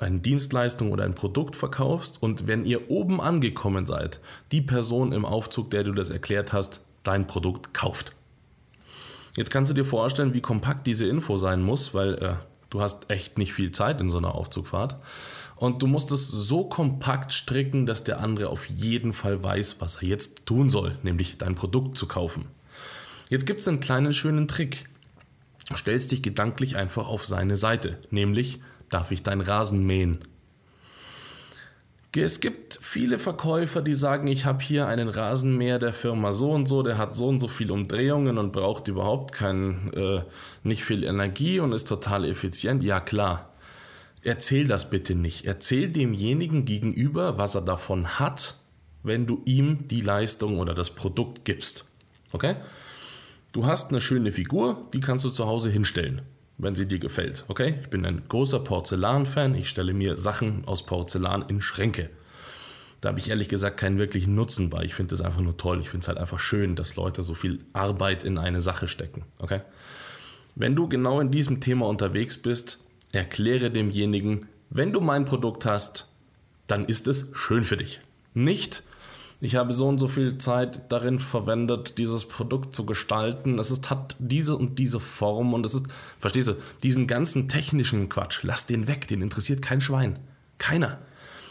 eine 0.03 0.21
Dienstleistung 0.21 0.93
oder 0.93 1.05
ein 1.05 1.15
Produkt 1.15 1.57
verkaufst 1.57 2.23
und 2.23 2.47
wenn 2.47 2.65
ihr 2.65 2.91
oben 2.91 3.21
angekommen 3.21 3.87
seid, 3.87 4.21
die 4.51 4.61
Person 4.61 5.13
im 5.13 5.25
Aufzug, 5.25 5.71
der 5.71 5.85
du 5.85 5.93
das 5.93 6.11
erklärt 6.11 6.53
hast, 6.53 6.81
dein 7.03 7.27
Produkt 7.27 7.75
kauft. 7.75 8.13
Jetzt 9.37 9.51
kannst 9.51 9.71
du 9.71 9.75
dir 9.75 9.85
vorstellen, 9.85 10.35
wie 10.35 10.41
kompakt 10.41 10.87
diese 10.87 11.07
Info 11.07 11.37
sein 11.37 11.63
muss, 11.63 11.95
weil 11.95 12.15
äh, 12.15 12.35
du 12.71 12.81
hast 12.81 13.11
echt 13.11 13.39
nicht 13.39 13.53
viel 13.53 13.73
Zeit 13.73 14.01
in 14.01 14.11
so 14.11 14.19
einer 14.19 14.35
Aufzugfahrt. 14.35 14.97
Und 15.57 15.81
du 15.81 15.87
musst 15.87 16.11
es 16.11 16.29
so 16.29 16.65
kompakt 16.65 17.33
stricken, 17.33 17.87
dass 17.87 18.05
der 18.05 18.19
andere 18.19 18.49
auf 18.49 18.67
jeden 18.67 19.13
Fall 19.13 19.43
weiß, 19.43 19.81
was 19.81 20.03
er 20.03 20.09
jetzt 20.09 20.45
tun 20.45 20.69
soll, 20.71 20.99
nämlich 21.03 21.39
dein 21.39 21.55
Produkt 21.55 21.97
zu 21.97 22.07
kaufen. 22.09 22.47
Jetzt 23.31 23.47
gibt 23.47 23.61
es 23.61 23.69
einen 23.69 23.81
kleinen 23.81 24.13
schönen 24.13 24.49
Trick. 24.49 24.89
Stellst 25.75 26.11
dich 26.11 26.23
gedanklich 26.23 26.77
einfach 26.77 27.07
auf 27.07 27.25
seine 27.25 27.57
Seite, 27.57 27.99
nämlich 28.11 28.61
Darf 28.93 29.11
ich 29.11 29.23
deinen 29.23 29.41
Rasen 29.41 29.87
mähen? 29.87 30.19
Es 32.15 32.41
gibt 32.41 32.79
viele 32.83 33.19
Verkäufer, 33.19 33.81
die 33.81 33.95
sagen, 33.95 34.27
ich 34.27 34.45
habe 34.45 34.63
hier 34.63 34.87
einen 34.87 35.09
Rasenmäher 35.09 35.79
der 35.79 35.95
Firma 35.95 36.31
so 36.31 36.53
und 36.53 36.67
so, 36.67 36.83
der 36.83 36.99
hat 36.99 37.15
so 37.15 37.29
und 37.29 37.41
so 37.41 37.49
viel 37.49 37.71
Umdrehungen 37.71 38.37
und 38.37 38.53
braucht 38.53 38.89
überhaupt 38.89 39.33
kein, 39.33 39.91
äh, 39.95 40.23
nicht 40.63 40.85
viel 40.85 41.05
Energie 41.05 41.59
und 41.59 41.73
ist 41.73 41.89
total 41.89 42.27
effizient. 42.27 42.83
Ja 42.83 43.01
klar, 43.01 43.55
erzähl 44.23 44.67
das 44.67 44.91
bitte 44.91 45.15
nicht. 45.15 45.47
Erzähl 45.47 45.89
demjenigen 45.89 46.67
gegenüber, 46.67 47.39
was 47.39 47.55
er 47.55 47.63
davon 47.63 48.19
hat, 48.19 48.57
wenn 49.03 49.27
du 49.27 49.41
ihm 49.47 49.89
die 49.89 50.03
Leistung 50.03 50.59
oder 50.59 50.75
das 50.75 50.91
Produkt 50.91 51.47
gibst. 51.47 51.87
Okay? 52.33 52.57
Du 53.53 53.65
hast 53.65 53.89
eine 53.89 54.03
schöne 54.03 54.33
Figur, 54.33 54.87
die 54.93 55.01
kannst 55.01 55.25
du 55.25 55.31
zu 55.31 55.47
Hause 55.47 55.71
hinstellen. 55.71 56.21
Wenn 56.63 56.75
sie 56.75 56.87
dir 56.87 56.99
gefällt. 56.99 57.45
Okay? 57.49 57.75
Ich 57.83 57.91
bin 57.91 58.07
ein 58.07 58.23
großer 58.29 58.61
Porzellan-Fan. 58.61 59.55
Ich 59.57 59.69
stelle 59.69 59.93
mir 59.93 60.17
Sachen 60.17 60.63
aus 60.67 60.87
Porzellan 60.87 61.45
in 61.49 61.61
Schränke. 61.61 62.09
Da 63.01 63.09
habe 63.09 63.19
ich 63.19 63.31
ehrlich 63.31 63.49
gesagt 63.49 63.79
keinen 63.79 63.99
wirklichen 63.99 64.37
Nutzen 64.37 64.71
bei. 64.71 64.85
Ich 64.85 64.95
finde 64.95 65.11
das 65.11 65.23
einfach 65.23 65.41
nur 65.41 65.57
toll. 65.57 65.81
Ich 65.81 65.91
finde 65.91 66.05
es 66.05 66.09
halt 66.09 66.19
einfach 66.19 66.39
schön, 66.39 66.77
dass 66.77 66.95
Leute 66.95 67.25
so 67.25 67.35
viel 67.35 67.59
Arbeit 67.73 68.23
in 68.23 68.39
eine 68.39 68.61
Sache 68.61 68.87
stecken. 68.87 69.25
Okay? 69.39 69.61
Wenn 70.55 70.77
du 70.77 70.89
genau 70.89 71.19
in 71.19 71.33
diesem 71.33 71.61
Thema 71.61 71.89
unterwegs 71.89 72.37
bist, 72.37 72.79
erkläre 73.11 73.71
demjenigen, 73.71 74.47
wenn 74.71 74.93
du 74.93 75.01
mein 75.01 75.25
Produkt 75.25 75.67
hast, 75.67 76.07
dann 76.69 76.85
ist 76.85 77.09
es 77.09 77.29
schön 77.33 77.65
für 77.65 77.77
dich. 77.77 78.01
Nicht, 78.35 78.85
ich 79.45 79.57
habe 79.57 79.73
so 79.73 79.89
und 79.89 79.99
so 79.99 80.07
viel 80.07 80.39
Zeit 80.39 80.93
darin 80.93 81.19
verwendet, 81.19 81.99
dieses 81.99 82.27
Produkt 82.27 82.77
zu 82.77 82.87
gestalten. 82.87 83.59
Es 83.59 83.73
ist, 83.73 83.91
hat 83.91 84.15
diese 84.21 84.57
und 84.57 84.79
diese 84.79 85.01
Form 85.01 85.53
und 85.53 85.67
es 85.67 85.75
ist, 85.75 85.87
verstehst 86.21 86.47
du, 86.47 86.55
diesen 86.85 87.09
ganzen 87.09 87.49
technischen 87.49 88.09
Quatsch, 88.09 88.45
lass 88.45 88.67
den 88.67 88.87
weg, 88.87 89.09
den 89.09 89.21
interessiert 89.21 89.61
kein 89.61 89.81
Schwein. 89.81 90.21
Keiner. 90.59 91.01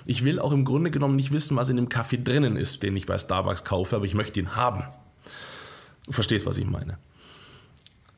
Ich 0.06 0.24
will 0.24 0.40
auch 0.40 0.54
im 0.54 0.64
Grunde 0.64 0.90
genommen 0.90 1.18
nicht 1.18 1.34
wissen, 1.34 1.58
was 1.58 1.68
in 1.68 1.76
dem 1.76 1.90
Kaffee 1.90 2.18
drinnen 2.18 2.56
ist, 2.56 2.82
den 2.82 2.96
ich 2.96 3.08
bei 3.08 3.18
Starbucks 3.18 3.66
kaufe, 3.66 3.98
aber 3.98 4.06
ich 4.06 4.14
möchte 4.14 4.40
ihn 4.40 4.56
haben. 4.56 4.86
Du 6.06 6.14
verstehst, 6.14 6.46
was 6.46 6.58
ich 6.58 6.66
meine. 6.66 6.98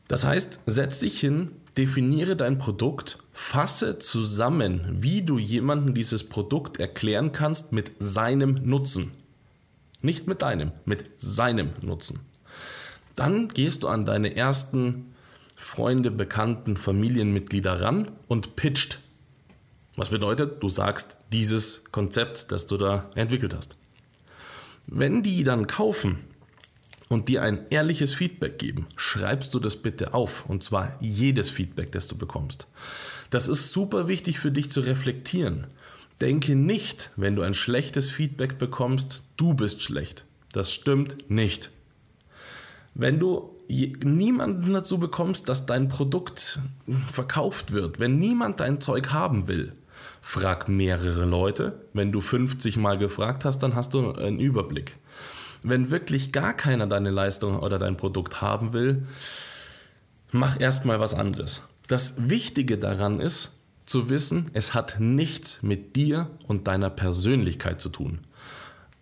Das 0.07 0.23
heißt, 0.23 0.59
setz 0.67 0.99
dich 0.99 1.19
hin, 1.19 1.49
definiere 1.77 2.35
dein 2.35 2.59
Produkt, 2.59 3.17
fasse 3.31 3.97
zusammen, 3.97 4.85
wie 4.99 5.23
du 5.23 5.39
jemandem 5.39 5.95
dieses 5.95 6.29
Produkt 6.29 6.79
erklären 6.79 7.31
kannst 7.31 7.71
mit 7.71 7.93
seinem 7.97 8.59
Nutzen. 8.63 9.13
Nicht 10.03 10.27
mit 10.27 10.41
deinem, 10.41 10.73
mit 10.85 11.05
seinem 11.17 11.71
Nutzen. 11.81 12.19
Dann 13.15 13.47
gehst 13.47 13.83
du 13.83 13.87
an 13.87 14.05
deine 14.05 14.35
ersten 14.35 15.15
Freunde, 15.57 16.11
Bekannten, 16.11 16.77
Familienmitglieder 16.77 17.81
ran 17.81 18.11
und 18.27 18.55
pitcht. 18.55 18.99
Was 19.95 20.09
bedeutet, 20.09 20.61
du 20.61 20.67
sagst 20.67 21.17
dieses 21.31 21.85
Konzept, 21.91 22.51
das 22.51 22.67
du 22.67 22.77
da 22.77 23.09
entwickelt 23.15 23.55
hast. 23.55 23.77
Wenn 24.87 25.23
die 25.23 25.45
dann 25.45 25.67
kaufen 25.67 26.19
und 27.07 27.29
dir 27.29 27.41
ein 27.41 27.65
ehrliches 27.69 28.13
Feedback 28.13 28.59
geben, 28.59 28.87
schreibst 28.97 29.53
du 29.53 29.59
das 29.59 29.77
bitte 29.77 30.13
auf. 30.13 30.45
Und 30.49 30.63
zwar 30.63 30.97
jedes 30.99 31.49
Feedback, 31.49 31.93
das 31.93 32.09
du 32.09 32.17
bekommst. 32.17 32.67
Das 33.29 33.47
ist 33.47 33.71
super 33.71 34.09
wichtig 34.09 34.39
für 34.39 34.51
dich 34.51 34.69
zu 34.69 34.81
reflektieren. 34.81 35.67
Denke 36.23 36.55
nicht, 36.55 37.11
wenn 37.17 37.35
du 37.35 37.41
ein 37.41 37.53
schlechtes 37.53 38.09
Feedback 38.09 38.57
bekommst, 38.57 39.25
du 39.35 39.55
bist 39.55 39.81
schlecht. 39.81 40.23
Das 40.53 40.71
stimmt 40.71 41.29
nicht. 41.29 41.69
Wenn 42.93 43.19
du 43.19 43.59
niemanden 43.67 44.71
dazu 44.71 44.99
bekommst, 44.99 45.49
dass 45.49 45.65
dein 45.65 45.89
Produkt 45.89 46.59
verkauft 47.11 47.73
wird, 47.73 47.99
wenn 47.99 48.19
niemand 48.19 48.61
dein 48.61 48.79
Zeug 48.79 49.11
haben 49.11 49.49
will, 49.49 49.73
frag 50.21 50.69
mehrere 50.69 51.25
Leute. 51.25 51.81
Wenn 51.91 52.13
du 52.13 52.21
50 52.21 52.77
Mal 52.77 52.97
gefragt 52.97 53.43
hast, 53.43 53.59
dann 53.59 53.75
hast 53.75 53.93
du 53.93 54.13
einen 54.13 54.39
Überblick. 54.39 54.95
Wenn 55.61 55.91
wirklich 55.91 56.31
gar 56.31 56.53
keiner 56.53 56.87
deine 56.87 57.11
Leistung 57.11 57.59
oder 57.59 57.79
dein 57.79 57.97
Produkt 57.97 58.41
haben 58.41 58.71
will, 58.71 59.05
mach 60.31 60.57
erstmal 60.57 61.01
was 61.01 61.13
anderes. 61.13 61.67
Das 61.89 62.29
Wichtige 62.29 62.77
daran 62.77 63.19
ist, 63.19 63.51
zu 63.85 64.09
wissen, 64.09 64.49
es 64.53 64.73
hat 64.73 64.99
nichts 64.99 65.63
mit 65.63 65.95
dir 65.95 66.29
und 66.47 66.67
deiner 66.67 66.89
Persönlichkeit 66.89 67.81
zu 67.81 67.89
tun. 67.89 68.19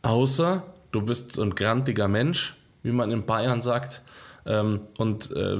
Außer 0.01 0.63
du 0.91 1.01
bist 1.01 1.33
so 1.33 1.41
ein 1.41 1.55
grantiger 1.55 2.07
Mensch, 2.07 2.55
wie 2.83 2.91
man 2.91 3.11
in 3.11 3.25
Bayern 3.25 3.61
sagt, 3.61 4.01
ähm, 4.45 4.81
und 4.97 5.31
äh, 5.35 5.59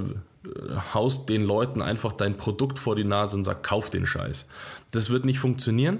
haust 0.94 1.30
den 1.30 1.42
Leuten 1.42 1.82
einfach 1.82 2.14
dein 2.14 2.36
Produkt 2.36 2.80
vor 2.80 2.96
die 2.96 3.04
Nase 3.04 3.38
und 3.38 3.44
sagst, 3.44 3.64
kauf 3.64 3.90
den 3.90 4.08
Scheiß. 4.08 4.48
Das 4.92 5.12
wird 5.12 5.24
nicht 5.24 5.40
funktionieren. 5.40 6.00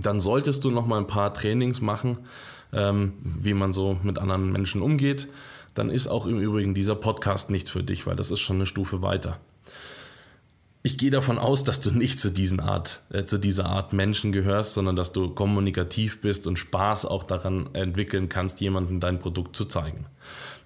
Dann 0.00 0.18
solltest 0.18 0.64
du 0.64 0.70
noch 0.70 0.86
mal 0.86 0.98
ein 0.98 1.06
paar 1.06 1.34
Trainings 1.34 1.80
machen, 1.80 2.18
ähm, 2.72 3.12
wie 3.22 3.54
man 3.54 3.72
so 3.72 3.98
mit 4.02 4.18
anderen 4.18 4.50
Menschen 4.50 4.80
umgeht. 4.80 5.28
Dann 5.74 5.90
ist 5.90 6.06
auch 6.06 6.26
im 6.26 6.40
Übrigen 6.40 6.74
dieser 6.74 6.94
Podcast 6.94 7.50
nichts 7.50 7.70
für 7.70 7.82
dich, 7.82 8.06
weil 8.06 8.16
das 8.16 8.30
ist 8.30 8.40
schon 8.40 8.56
eine 8.56 8.66
Stufe 8.66 9.02
weiter 9.02 9.38
ich 10.86 10.98
gehe 10.98 11.10
davon 11.10 11.38
aus, 11.38 11.64
dass 11.64 11.80
du 11.80 11.90
nicht 11.90 12.20
zu, 12.20 12.30
diesen 12.30 12.60
Art, 12.60 13.00
äh, 13.08 13.24
zu 13.24 13.38
dieser 13.38 13.66
Art 13.66 13.94
Menschen 13.94 14.32
gehörst, 14.32 14.74
sondern 14.74 14.96
dass 14.96 15.12
du 15.12 15.30
kommunikativ 15.30 16.20
bist 16.20 16.46
und 16.46 16.58
Spaß 16.58 17.06
auch 17.06 17.24
daran 17.24 17.70
entwickeln 17.74 18.28
kannst, 18.28 18.60
jemandem 18.60 19.00
dein 19.00 19.18
Produkt 19.18 19.56
zu 19.56 19.64
zeigen. 19.64 20.04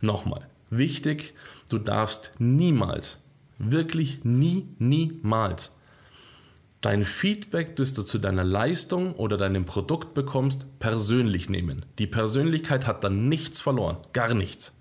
Nochmal, 0.00 0.48
wichtig, 0.70 1.34
du 1.70 1.78
darfst 1.78 2.32
niemals, 2.40 3.22
wirklich 3.58 4.24
nie, 4.24 4.66
niemals 4.78 5.72
dein 6.80 7.04
Feedback, 7.04 7.76
das 7.76 7.92
du 7.94 8.02
zu 8.02 8.18
deiner 8.18 8.44
Leistung 8.44 9.14
oder 9.14 9.36
deinem 9.36 9.64
Produkt 9.66 10.14
bekommst, 10.14 10.66
persönlich 10.80 11.48
nehmen. 11.48 11.86
Die 11.98 12.06
Persönlichkeit 12.06 12.86
hat 12.86 13.04
dann 13.04 13.28
nichts 13.28 13.60
verloren, 13.60 13.98
gar 14.12 14.34
nichts. 14.34 14.77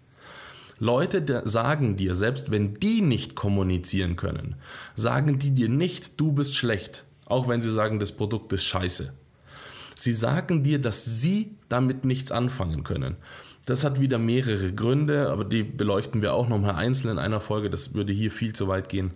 Leute 0.79 1.41
sagen 1.45 1.95
dir, 1.95 2.13
selbst 2.13 2.51
wenn 2.51 2.75
die 2.75 3.01
nicht 3.01 3.35
kommunizieren 3.35 4.15
können, 4.15 4.55
sagen 4.95 5.39
die 5.39 5.51
dir 5.51 5.69
nicht, 5.69 6.19
du 6.19 6.31
bist 6.31 6.55
schlecht, 6.55 7.03
auch 7.25 7.47
wenn 7.47 7.61
sie 7.61 7.71
sagen, 7.71 7.99
das 7.99 8.11
Produkt 8.11 8.53
ist 8.53 8.63
scheiße. 8.63 9.13
Sie 9.95 10.13
sagen 10.13 10.63
dir, 10.63 10.79
dass 10.79 11.05
sie 11.05 11.55
damit 11.69 12.05
nichts 12.05 12.31
anfangen 12.31 12.83
können. 12.83 13.15
Das 13.65 13.83
hat 13.83 13.99
wieder 13.99 14.19
mehrere 14.19 14.71
Gründe, 14.71 15.29
aber 15.29 15.43
die 15.43 15.63
beleuchten 15.63 16.21
wir 16.21 16.33
auch 16.33 16.47
nochmal 16.47 16.75
einzeln 16.75 17.11
in 17.11 17.19
einer 17.19 17.39
Folge. 17.39 17.69
Das 17.69 17.93
würde 17.93 18.13
hier 18.13 18.31
viel 18.31 18.53
zu 18.53 18.67
weit 18.67 18.87
gehen. 18.87 19.11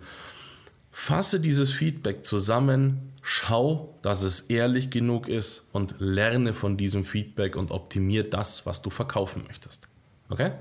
Fasse 0.92 1.40
dieses 1.40 1.72
Feedback 1.72 2.26
zusammen, 2.26 3.14
schau, 3.22 3.96
dass 4.02 4.24
es 4.24 4.42
ehrlich 4.42 4.90
genug 4.90 5.30
ist 5.30 5.68
und 5.72 5.96
lerne 6.00 6.54
von 6.54 6.76
diesem 6.76 7.06
Feedback 7.06 7.56
und 7.56 7.72
optimiere 7.72 8.26
das, 8.26 8.66
was 8.66 8.82
du 8.82 8.90
verkaufen 8.90 9.44
möchtest. 9.48 9.88
Okay? 10.30 10.52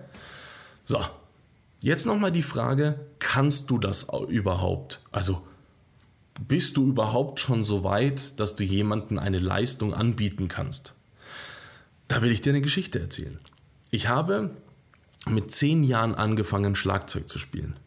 So, 0.90 0.98
jetzt 1.82 2.04
nochmal 2.04 2.32
die 2.32 2.42
Frage, 2.42 2.98
kannst 3.20 3.70
du 3.70 3.78
das 3.78 4.08
überhaupt? 4.26 5.00
Also 5.12 5.46
bist 6.48 6.76
du 6.76 6.88
überhaupt 6.88 7.38
schon 7.38 7.62
so 7.62 7.84
weit, 7.84 8.40
dass 8.40 8.56
du 8.56 8.64
jemandem 8.64 9.20
eine 9.20 9.38
Leistung 9.38 9.94
anbieten 9.94 10.48
kannst? 10.48 10.94
Da 12.08 12.22
will 12.22 12.32
ich 12.32 12.40
dir 12.40 12.50
eine 12.50 12.60
Geschichte 12.60 12.98
erzählen. 12.98 13.38
Ich 13.92 14.08
habe 14.08 14.56
mit 15.28 15.52
10 15.52 15.84
Jahren 15.84 16.16
angefangen, 16.16 16.74
Schlagzeug 16.74 17.28
zu 17.28 17.38
spielen. 17.38 17.78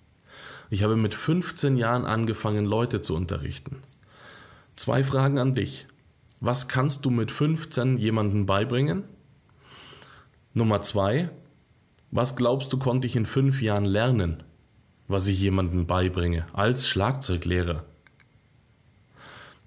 Ich 0.69 0.81
habe 0.81 0.95
mit 0.95 1.13
15 1.13 1.75
Jahren 1.75 2.05
angefangen, 2.05 2.63
Leute 2.63 3.01
zu 3.01 3.17
unterrichten. 3.17 3.81
Zwei 4.77 5.03
Fragen 5.03 5.39
an 5.39 5.55
dich. 5.55 5.87
Was 6.39 6.69
kannst 6.69 7.03
du 7.03 7.09
mit 7.09 7.31
15 7.31 7.97
jemandem 7.97 8.45
beibringen? 8.45 9.03
Nummer 10.53 10.79
zwei, 10.79 11.31
was 12.13 12.35
glaubst 12.35 12.71
du, 12.71 12.77
konnte 12.77 13.07
ich 13.07 13.15
in 13.15 13.25
fünf 13.25 13.59
Jahren 13.61 13.85
lernen, 13.85 14.43
was 15.07 15.27
ich 15.27 15.41
jemandem 15.41 15.87
beibringe, 15.87 16.45
als 16.53 16.87
Schlagzeuglehrer? 16.87 17.83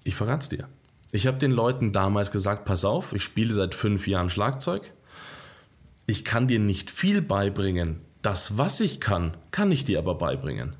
Ich 0.05 0.15
verrat's 0.15 0.47
dir. 0.47 0.69
Ich 1.11 1.27
habe 1.27 1.39
den 1.39 1.51
Leuten 1.51 1.91
damals 1.91 2.31
gesagt, 2.31 2.63
pass 2.63 2.85
auf, 2.85 3.11
ich 3.11 3.21
spiele 3.21 3.53
seit 3.53 3.75
fünf 3.75 4.07
Jahren 4.07 4.29
Schlagzeug. 4.29 4.93
Ich 6.05 6.23
kann 6.23 6.47
dir 6.47 6.59
nicht 6.59 6.89
viel 6.89 7.21
beibringen. 7.21 7.99
Das, 8.21 8.57
was 8.57 8.79
ich 8.79 9.01
kann, 9.01 9.35
kann 9.51 9.69
ich 9.69 9.83
dir 9.83 9.99
aber 9.99 10.15
beibringen. 10.15 10.73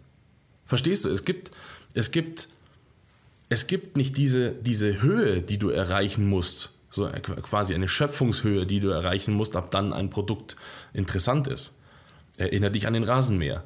Verstehst 0.66 1.04
du? 1.04 1.10
Es 1.10 1.26
gibt, 1.26 1.52
es 1.94 2.12
gibt, 2.12 2.48
es 3.50 3.68
gibt 3.68 3.98
nicht 3.98 4.16
diese, 4.16 4.52
diese 4.52 5.02
Höhe, 5.02 5.42
die 5.42 5.58
du 5.58 5.70
erreichen 5.70 6.30
musst, 6.30 6.77
so 6.90 7.10
quasi 7.42 7.76
eine 7.76 7.88
Schöpfungshöhe, 7.88 8.66
die 8.66 8.80
du 8.80 8.90
erreichen 8.90 9.34
musst, 9.34 9.56
ab 9.56 9.72
dann 9.72 9.94
ein 9.94 10.10
Produkt 10.10 10.56
interessant 10.94 11.48
ist. 11.48 11.78
Erinnere 12.38 12.72
dich 12.72 12.88
an 12.88 12.94
den 12.94 13.04
Rasenmäher. 13.04 13.64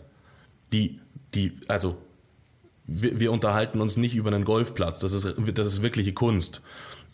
Die, 0.72 1.00
die, 1.34 1.54
also, 1.68 1.98
wir, 2.86 3.20
wir 3.20 3.32
unterhalten 3.32 3.82
uns 3.82 3.98
nicht 3.98 4.16
über 4.16 4.34
einen 4.34 4.46
Golfplatz, 4.46 5.00
das 5.00 5.12
ist, 5.12 5.36
das 5.54 5.68
ist 5.68 5.82
wirkliche 5.82 6.14
Kunst. 6.14 6.62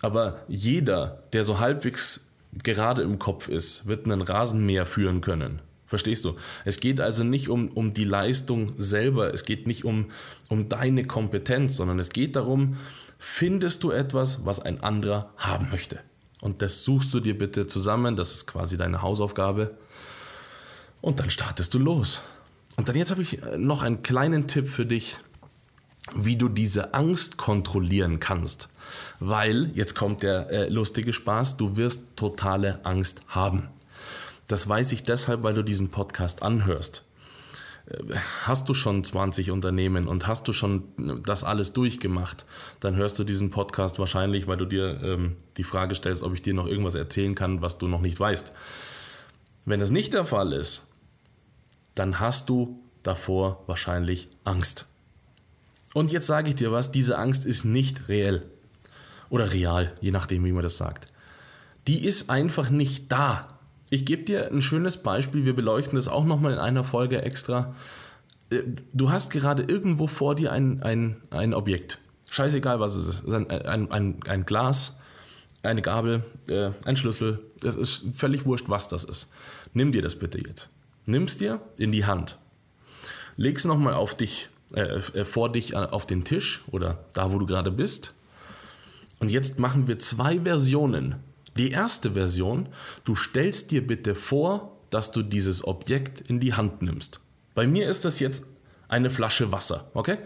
Aber 0.01 0.43
jeder, 0.47 1.23
der 1.33 1.43
so 1.43 1.59
halbwegs 1.59 2.27
gerade 2.63 3.01
im 3.01 3.19
Kopf 3.19 3.49
ist, 3.49 3.87
wird 3.87 4.05
einen 4.05 4.21
Rasenmäher 4.21 4.85
führen 4.85 5.21
können. 5.21 5.61
Verstehst 5.87 6.25
du? 6.25 6.35
Es 6.65 6.79
geht 6.79 6.99
also 6.99 7.23
nicht 7.23 7.49
um, 7.49 7.69
um 7.69 7.93
die 7.93 8.03
Leistung 8.03 8.73
selber, 8.77 9.33
es 9.33 9.45
geht 9.45 9.67
nicht 9.67 9.85
um, 9.85 10.11
um 10.49 10.67
deine 10.67 11.05
Kompetenz, 11.05 11.77
sondern 11.77 11.97
es 11.97 12.09
geht 12.09 12.35
darum, 12.35 12.77
findest 13.17 13.83
du 13.83 13.91
etwas, 13.91 14.45
was 14.45 14.59
ein 14.59 14.83
anderer 14.83 15.31
haben 15.37 15.69
möchte. 15.71 15.99
Und 16.41 16.61
das 16.61 16.83
suchst 16.83 17.13
du 17.13 17.19
dir 17.19 17.37
bitte 17.37 17.67
zusammen, 17.67 18.15
das 18.15 18.33
ist 18.33 18.47
quasi 18.47 18.77
deine 18.77 19.01
Hausaufgabe. 19.01 19.77
Und 21.01 21.19
dann 21.19 21.29
startest 21.29 21.73
du 21.73 21.79
los. 21.79 22.21
Und 22.75 22.89
dann 22.89 22.95
jetzt 22.95 23.11
habe 23.11 23.21
ich 23.21 23.41
äh, 23.41 23.57
noch 23.57 23.81
einen 23.81 24.03
kleinen 24.03 24.47
Tipp 24.47 24.67
für 24.67 24.85
dich, 24.85 25.17
wie 26.15 26.35
du 26.35 26.47
diese 26.47 26.93
Angst 26.93 27.37
kontrollieren 27.37 28.19
kannst. 28.19 28.69
Weil, 29.19 29.71
jetzt 29.73 29.95
kommt 29.95 30.23
der 30.23 30.49
äh, 30.49 30.69
lustige 30.69 31.11
Spaß, 31.11 31.57
du 31.57 31.75
wirst 31.75 32.15
totale 32.15 32.83
Angst 32.85 33.21
haben. 33.27 33.69
Das 34.47 34.67
weiß 34.67 34.91
ich 34.93 35.03
deshalb, 35.03 35.43
weil 35.43 35.53
du 35.53 35.63
diesen 35.63 35.89
Podcast 35.89 36.41
anhörst. 36.43 37.03
hast 38.43 38.67
du 38.67 38.73
schon 38.73 39.03
20 39.03 39.51
Unternehmen 39.51 40.07
und 40.07 40.27
hast 40.27 40.47
du 40.47 40.53
schon 40.53 40.83
das 41.23 41.45
alles 41.45 41.71
durchgemacht, 41.71 42.45
dann 42.81 42.95
hörst 42.97 43.17
du 43.17 43.23
diesen 43.23 43.49
Podcast 43.49 43.97
wahrscheinlich, 43.97 44.45
weil 44.45 44.57
du 44.57 44.65
dir 44.65 45.01
ähm, 45.03 45.37
die 45.55 45.63
Frage 45.63 45.95
stellst, 45.95 46.21
ob 46.21 46.33
ich 46.33 46.41
dir 46.41 46.53
noch 46.53 46.67
irgendwas 46.67 46.95
erzählen 46.95 47.33
kann, 47.33 47.61
was 47.61 47.77
du 47.77 47.87
noch 47.87 48.01
nicht 48.01 48.19
weißt. 48.19 48.51
Wenn 49.65 49.79
das 49.79 49.91
nicht 49.91 50.13
der 50.13 50.25
Fall 50.25 50.53
ist, 50.53 50.87
dann 51.95 52.19
hast 52.19 52.49
du 52.49 52.79
davor 53.03 53.63
wahrscheinlich 53.67 54.27
Angst. 54.43 54.85
Und 55.93 56.11
jetzt 56.11 56.27
sage 56.27 56.49
ich 56.49 56.55
dir 56.55 56.71
was, 56.71 56.91
diese 56.91 57.17
Angst 57.17 57.45
ist 57.45 57.63
nicht 57.63 58.07
reell 58.07 58.43
oder 59.29 59.51
real, 59.53 59.93
je 60.01 60.11
nachdem, 60.11 60.45
wie 60.45 60.51
man 60.51 60.63
das 60.63 60.77
sagt. 60.77 61.11
Die 61.87 62.03
ist 62.03 62.29
einfach 62.29 62.69
nicht 62.69 63.11
da. 63.11 63.56
Ich 63.89 64.05
gebe 64.05 64.23
dir 64.23 64.51
ein 64.51 64.61
schönes 64.61 64.97
Beispiel, 64.97 65.45
wir 65.45 65.55
beleuchten 65.55 65.95
das 65.95 66.07
auch 66.07 66.25
nochmal 66.25 66.53
in 66.53 66.59
einer 66.59 66.83
Folge 66.83 67.21
extra. 67.21 67.75
Äh, 68.49 68.63
du 68.93 69.11
hast 69.11 69.29
gerade 69.29 69.63
irgendwo 69.63 70.07
vor 70.07 70.35
dir 70.35 70.51
ein, 70.51 70.83
ein, 70.83 71.17
ein 71.29 71.53
Objekt. 71.53 71.99
Scheißegal, 72.29 72.79
was 72.79 72.95
es 72.95 73.07
ist. 73.07 73.33
Ein, 73.33 73.49
ein, 73.49 73.91
ein, 73.91 74.19
ein 74.27 74.45
Glas, 74.45 74.97
eine 75.63 75.81
Gabel, 75.81 76.23
äh, 76.49 76.71
ein 76.85 76.97
Schlüssel. 76.97 77.39
Es 77.63 77.75
ist 77.75 78.15
völlig 78.15 78.45
wurscht, 78.45 78.67
was 78.67 78.89
das 78.89 79.03
ist. 79.05 79.31
Nimm 79.73 79.91
dir 79.91 80.01
das 80.01 80.19
bitte 80.19 80.39
jetzt. 80.45 80.69
Nimm 81.05 81.23
es 81.23 81.37
dir 81.37 81.61
in 81.77 81.91
die 81.91 82.05
Hand. 82.05 82.37
Leg 83.37 83.57
es 83.57 83.65
nochmal 83.65 83.93
auf 83.93 84.15
dich, 84.15 84.49
äh, 84.73 84.81
äh, 84.81 85.23
vor 85.23 85.51
dich 85.51 85.73
äh, 85.73 85.77
auf 85.77 86.05
den 86.05 86.25
Tisch 86.25 86.63
oder 86.71 87.05
da, 87.13 87.31
wo 87.31 87.39
du 87.39 87.45
gerade 87.45 87.71
bist. 87.71 88.13
Und 89.19 89.29
jetzt 89.29 89.59
machen 89.59 89.87
wir 89.87 89.99
zwei 89.99 90.41
Versionen 90.41 91.15
die 91.57 91.71
erste 91.71 92.13
Version, 92.13 92.69
du 93.03 93.15
stellst 93.15 93.71
dir 93.71 93.85
bitte 93.85 94.15
vor, 94.15 94.77
dass 94.89 95.11
du 95.11 95.21
dieses 95.21 95.65
Objekt 95.67 96.21
in 96.29 96.39
die 96.39 96.53
Hand 96.53 96.81
nimmst. 96.81 97.19
Bei 97.53 97.67
mir 97.67 97.89
ist 97.89 98.05
das 98.05 98.19
jetzt 98.19 98.45
eine 98.87 99.09
Flasche 99.09 99.51
Wasser, 99.51 99.91
okay? 99.93 100.17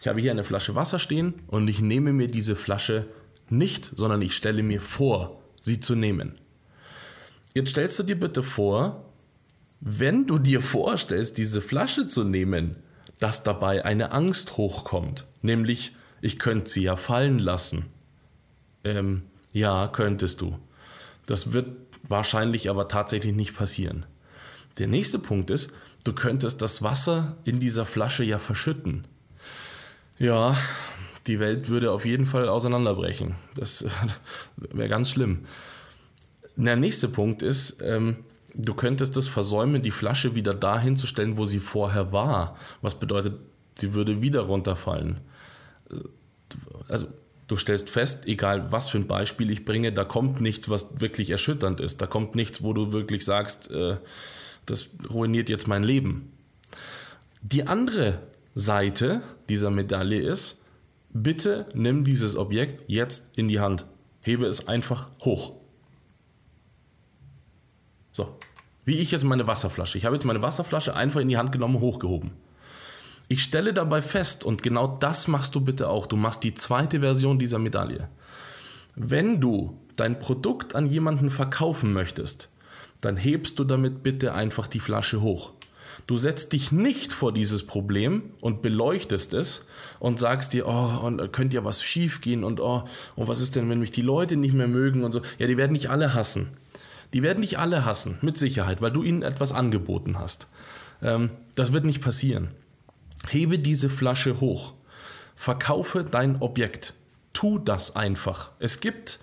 Ich 0.00 0.08
habe 0.08 0.20
hier 0.20 0.32
eine 0.32 0.44
Flasche 0.44 0.74
Wasser 0.74 0.98
stehen 0.98 1.34
und 1.46 1.66
ich 1.68 1.80
nehme 1.80 2.12
mir 2.12 2.28
diese 2.28 2.56
Flasche 2.56 3.06
nicht, 3.48 3.90
sondern 3.94 4.20
ich 4.20 4.36
stelle 4.36 4.62
mir 4.62 4.80
vor, 4.80 5.40
sie 5.60 5.80
zu 5.80 5.94
nehmen. 5.94 6.34
Jetzt 7.54 7.70
stellst 7.70 7.98
du 7.98 8.02
dir 8.02 8.18
bitte 8.18 8.42
vor, 8.42 9.12
wenn 9.80 10.26
du 10.26 10.38
dir 10.38 10.60
vorstellst, 10.60 11.38
diese 11.38 11.60
Flasche 11.60 12.06
zu 12.06 12.24
nehmen, 12.24 12.76
dass 13.20 13.44
dabei 13.44 13.84
eine 13.84 14.12
Angst 14.12 14.56
hochkommt, 14.56 15.26
nämlich 15.42 15.94
ich 16.20 16.38
könnte 16.38 16.70
sie 16.70 16.82
ja 16.82 16.96
fallen 16.96 17.38
lassen. 17.38 17.86
Ähm, 18.82 19.22
ja, 19.54 19.86
könntest 19.86 20.40
du. 20.40 20.58
Das 21.26 21.52
wird 21.52 21.68
wahrscheinlich 22.02 22.68
aber 22.68 22.88
tatsächlich 22.88 23.34
nicht 23.34 23.56
passieren. 23.56 24.04
Der 24.78 24.88
nächste 24.88 25.20
Punkt 25.20 25.48
ist, 25.48 25.72
du 26.02 26.12
könntest 26.12 26.60
das 26.60 26.82
Wasser 26.82 27.36
in 27.44 27.60
dieser 27.60 27.86
Flasche 27.86 28.24
ja 28.24 28.40
verschütten. 28.40 29.06
Ja, 30.18 30.56
die 31.28 31.38
Welt 31.38 31.68
würde 31.68 31.92
auf 31.92 32.04
jeden 32.04 32.26
Fall 32.26 32.48
auseinanderbrechen. 32.48 33.36
Das 33.54 33.86
wäre 34.56 34.88
ganz 34.88 35.10
schlimm. 35.10 35.46
Der 36.56 36.74
nächste 36.74 37.08
Punkt 37.08 37.42
ist, 37.42 37.80
ähm, 37.80 38.24
du 38.54 38.74
könntest 38.74 39.16
es 39.16 39.28
versäumen, 39.28 39.82
die 39.82 39.92
Flasche 39.92 40.34
wieder 40.34 40.52
dahin 40.52 40.96
zu 40.96 41.06
stellen, 41.06 41.36
wo 41.36 41.44
sie 41.44 41.60
vorher 41.60 42.12
war. 42.12 42.56
Was 42.82 42.98
bedeutet, 42.98 43.34
sie 43.78 43.94
würde 43.94 44.20
wieder 44.20 44.40
runterfallen. 44.40 45.20
Also 46.88 47.06
Du 47.54 47.58
stellst 47.58 47.88
fest, 47.88 48.26
egal 48.26 48.72
was 48.72 48.88
für 48.88 48.98
ein 48.98 49.06
Beispiel 49.06 49.48
ich 49.48 49.64
bringe, 49.64 49.92
da 49.92 50.02
kommt 50.02 50.40
nichts, 50.40 50.68
was 50.68 51.00
wirklich 51.00 51.30
erschütternd 51.30 51.78
ist. 51.78 52.02
Da 52.02 52.08
kommt 52.08 52.34
nichts, 52.34 52.64
wo 52.64 52.72
du 52.72 52.90
wirklich 52.90 53.24
sagst, 53.24 53.70
äh, 53.70 53.98
das 54.66 54.88
ruiniert 55.08 55.48
jetzt 55.48 55.68
mein 55.68 55.84
Leben. 55.84 56.32
Die 57.42 57.68
andere 57.68 58.18
Seite 58.56 59.22
dieser 59.48 59.70
Medaille 59.70 60.20
ist, 60.20 60.64
bitte 61.10 61.68
nimm 61.74 62.02
dieses 62.02 62.36
Objekt 62.36 62.82
jetzt 62.88 63.38
in 63.38 63.46
die 63.46 63.60
Hand. 63.60 63.86
Hebe 64.20 64.46
es 64.46 64.66
einfach 64.66 65.10
hoch. 65.24 65.54
So, 68.10 68.36
wie 68.84 68.98
ich 68.98 69.12
jetzt 69.12 69.22
meine 69.22 69.46
Wasserflasche. 69.46 69.96
Ich 69.96 70.06
habe 70.06 70.16
jetzt 70.16 70.24
meine 70.24 70.42
Wasserflasche 70.42 70.96
einfach 70.96 71.20
in 71.20 71.28
die 71.28 71.36
Hand 71.36 71.52
genommen, 71.52 71.78
hochgehoben. 71.78 72.32
Ich 73.28 73.42
stelle 73.42 73.72
dabei 73.72 74.02
fest, 74.02 74.44
und 74.44 74.62
genau 74.62 74.86
das 74.86 75.28
machst 75.28 75.54
du 75.54 75.60
bitte 75.60 75.88
auch, 75.88 76.06
du 76.06 76.16
machst 76.16 76.44
die 76.44 76.54
zweite 76.54 77.00
Version 77.00 77.38
dieser 77.38 77.58
Medaille. 77.58 78.08
Wenn 78.96 79.40
du 79.40 79.78
dein 79.96 80.18
Produkt 80.18 80.74
an 80.74 80.88
jemanden 80.88 81.30
verkaufen 81.30 81.92
möchtest, 81.92 82.50
dann 83.00 83.16
hebst 83.16 83.58
du 83.58 83.64
damit 83.64 84.02
bitte 84.02 84.34
einfach 84.34 84.66
die 84.66 84.80
Flasche 84.80 85.20
hoch. 85.20 85.52
Du 86.06 86.16
setzt 86.16 86.52
dich 86.52 86.70
nicht 86.70 87.12
vor 87.12 87.32
dieses 87.32 87.66
Problem 87.66 88.30
und 88.40 88.62
beleuchtest 88.62 89.32
es 89.32 89.66
und 90.00 90.18
sagst 90.18 90.52
dir, 90.52 90.66
oh, 90.66 91.06
und 91.06 91.32
könnte 91.32 91.56
ja 91.56 91.64
was 91.64 91.82
schief 91.82 92.20
gehen 92.20 92.44
und 92.44 92.60
oh, 92.60 92.84
und 93.16 93.28
was 93.28 93.40
ist 93.40 93.56
denn, 93.56 93.70
wenn 93.70 93.80
mich 93.80 93.90
die 93.90 94.02
Leute 94.02 94.36
nicht 94.36 94.54
mehr 94.54 94.68
mögen 94.68 95.04
und 95.04 95.12
so. 95.12 95.22
Ja, 95.38 95.46
die 95.46 95.56
werden 95.56 95.72
nicht 95.72 95.88
alle 95.90 96.12
hassen. 96.12 96.48
Die 97.14 97.22
werden 97.22 97.40
nicht 97.40 97.58
alle 97.58 97.84
hassen, 97.84 98.18
mit 98.22 98.36
Sicherheit, 98.36 98.82
weil 98.82 98.90
du 98.90 99.02
ihnen 99.02 99.22
etwas 99.22 99.52
angeboten 99.52 100.18
hast. 100.18 100.48
Ähm, 101.00 101.30
das 101.54 101.72
wird 101.72 101.86
nicht 101.86 102.02
passieren. 102.02 102.48
Hebe 103.28 103.58
diese 103.58 103.88
Flasche 103.88 104.40
hoch. 104.40 104.74
Verkaufe 105.34 106.04
dein 106.04 106.40
Objekt. 106.40 106.94
Tu 107.32 107.58
das 107.58 107.96
einfach. 107.96 108.52
Es 108.58 108.80
gibt 108.80 109.18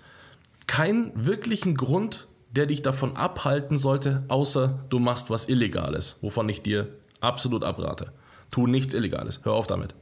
keinen 0.66 1.12
wirklichen 1.26 1.74
Grund, 1.74 2.28
der 2.50 2.66
dich 2.66 2.82
davon 2.82 3.16
abhalten 3.16 3.78
sollte, 3.78 4.24
außer 4.28 4.84
du 4.90 4.98
machst 4.98 5.30
was 5.30 5.48
Illegales, 5.48 6.18
wovon 6.20 6.48
ich 6.48 6.62
dir 6.62 6.88
absolut 7.20 7.64
abrate. 7.64 8.12
Tu 8.50 8.66
nichts 8.66 8.92
Illegales. 8.92 9.40
Hör 9.42 9.54
auf 9.54 9.66
damit. 9.66 9.94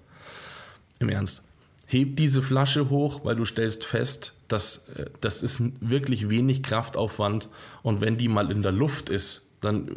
Im 0.99 1.09
Ernst. 1.09 1.43
Heb 1.87 2.17
diese 2.17 2.43
Flasche 2.43 2.91
hoch, 2.91 3.25
weil 3.25 3.37
du 3.37 3.45
stellst 3.45 3.85
fest, 3.85 4.35
dass 4.49 4.89
äh, 4.91 5.07
das 5.21 5.43
ist 5.43 5.63
wirklich 5.81 6.29
wenig 6.29 6.63
Kraftaufwand 6.63 7.49
und 7.83 8.01
wenn 8.01 8.17
die 8.17 8.29
mal 8.29 8.51
in 8.51 8.63
der 8.63 8.73
Luft 8.73 9.09
ist, 9.09 9.51
dann 9.61 9.89
äh, 9.89 9.93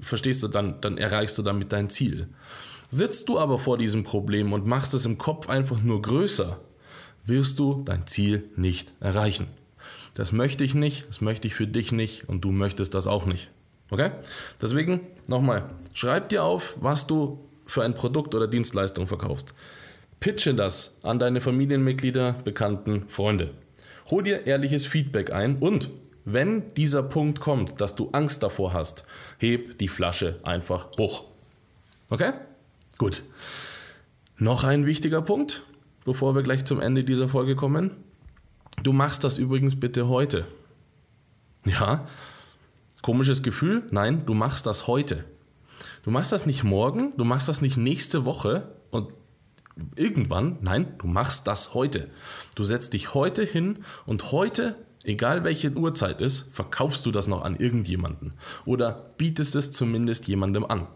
verstehst 0.00 0.42
du, 0.42 0.48
dann, 0.48 0.80
dann 0.80 0.98
erreichst 0.98 1.38
du 1.38 1.42
damit 1.42 1.72
dein 1.72 1.88
Ziel. 1.88 2.28
Sitzt 2.94 3.28
du 3.28 3.40
aber 3.40 3.58
vor 3.58 3.76
diesem 3.76 4.04
Problem 4.04 4.52
und 4.52 4.68
machst 4.68 4.94
es 4.94 5.04
im 5.04 5.18
Kopf 5.18 5.48
einfach 5.48 5.82
nur 5.82 6.00
größer, 6.00 6.60
wirst 7.26 7.58
du 7.58 7.82
dein 7.84 8.06
Ziel 8.06 8.48
nicht 8.54 8.92
erreichen. 9.00 9.48
Das 10.14 10.30
möchte 10.30 10.62
ich 10.62 10.76
nicht, 10.76 11.08
das 11.08 11.20
möchte 11.20 11.48
ich 11.48 11.56
für 11.56 11.66
dich 11.66 11.90
nicht 11.90 12.28
und 12.28 12.42
du 12.42 12.52
möchtest 12.52 12.94
das 12.94 13.08
auch 13.08 13.26
nicht. 13.26 13.50
Okay? 13.90 14.12
Deswegen 14.62 15.00
nochmal, 15.26 15.70
schreib 15.92 16.28
dir 16.28 16.44
auf, 16.44 16.76
was 16.80 17.08
du 17.08 17.44
für 17.66 17.82
ein 17.82 17.94
Produkt 17.94 18.32
oder 18.32 18.46
Dienstleistung 18.46 19.08
verkaufst. 19.08 19.54
Pitche 20.20 20.54
das 20.54 20.96
an 21.02 21.18
deine 21.18 21.40
Familienmitglieder, 21.40 22.36
Bekannten, 22.44 23.08
Freunde. 23.08 23.50
Hol 24.08 24.22
dir 24.22 24.46
ehrliches 24.46 24.86
Feedback 24.86 25.32
ein 25.32 25.56
und 25.58 25.90
wenn 26.24 26.72
dieser 26.74 27.02
Punkt 27.02 27.40
kommt, 27.40 27.80
dass 27.80 27.96
du 27.96 28.10
Angst 28.12 28.44
davor 28.44 28.72
hast, 28.72 29.04
heb 29.38 29.78
die 29.78 29.88
Flasche 29.88 30.38
einfach 30.44 30.96
hoch. 30.96 31.24
Okay? 32.08 32.34
Gut. 32.98 33.22
Noch 34.38 34.64
ein 34.64 34.86
wichtiger 34.86 35.22
Punkt, 35.22 35.62
bevor 36.04 36.34
wir 36.34 36.42
gleich 36.42 36.64
zum 36.64 36.80
Ende 36.80 37.04
dieser 37.04 37.28
Folge 37.28 37.56
kommen. 37.56 37.90
Du 38.82 38.92
machst 38.92 39.24
das 39.24 39.38
übrigens 39.38 39.78
bitte 39.78 40.08
heute. 40.08 40.46
Ja, 41.64 42.06
komisches 43.02 43.42
Gefühl? 43.42 43.84
Nein, 43.90 44.26
du 44.26 44.34
machst 44.34 44.66
das 44.66 44.86
heute. 44.86 45.24
Du 46.02 46.10
machst 46.10 46.32
das 46.32 46.46
nicht 46.46 46.64
morgen, 46.64 47.16
du 47.16 47.24
machst 47.24 47.48
das 47.48 47.62
nicht 47.62 47.76
nächste 47.76 48.24
Woche 48.24 48.68
und 48.90 49.12
irgendwann, 49.96 50.58
nein, 50.60 50.94
du 50.98 51.06
machst 51.06 51.46
das 51.46 51.74
heute. 51.74 52.10
Du 52.54 52.64
setzt 52.64 52.92
dich 52.92 53.14
heute 53.14 53.44
hin 53.44 53.84
und 54.06 54.30
heute, 54.30 54.76
egal 55.02 55.42
welche 55.44 55.72
Uhrzeit 55.72 56.20
ist, 56.20 56.54
verkaufst 56.54 57.06
du 57.06 57.10
das 57.10 57.26
noch 57.26 57.42
an 57.42 57.56
irgendjemanden 57.56 58.34
oder 58.66 59.10
bietest 59.16 59.56
es 59.56 59.72
zumindest 59.72 60.28
jemandem 60.28 60.64
an 60.64 60.86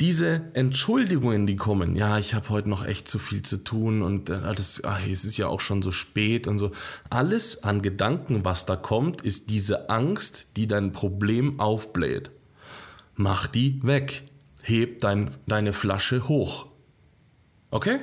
diese 0.00 0.50
Entschuldigungen, 0.54 1.46
die 1.46 1.56
kommen, 1.56 1.96
ja, 1.96 2.18
ich 2.18 2.32
habe 2.34 2.50
heute 2.50 2.68
noch 2.68 2.84
echt 2.84 3.08
zu 3.08 3.18
viel 3.18 3.42
zu 3.42 3.64
tun 3.64 4.02
und 4.02 4.30
äh, 4.30 4.40
das, 4.54 4.84
ach, 4.84 5.04
es 5.04 5.24
ist 5.24 5.36
ja 5.36 5.48
auch 5.48 5.60
schon 5.60 5.82
so 5.82 5.90
spät 5.90 6.46
und 6.46 6.58
so. 6.58 6.70
Alles 7.10 7.64
an 7.64 7.82
Gedanken, 7.82 8.44
was 8.44 8.64
da 8.64 8.76
kommt, 8.76 9.22
ist 9.22 9.50
diese 9.50 9.90
Angst, 9.90 10.56
die 10.56 10.68
dein 10.68 10.92
Problem 10.92 11.58
aufbläht. 11.58 12.30
Mach 13.16 13.48
die 13.48 13.80
weg. 13.82 14.22
Heb 14.62 15.00
dein, 15.00 15.32
deine 15.46 15.72
Flasche 15.72 16.28
hoch. 16.28 16.66
Okay? 17.70 18.00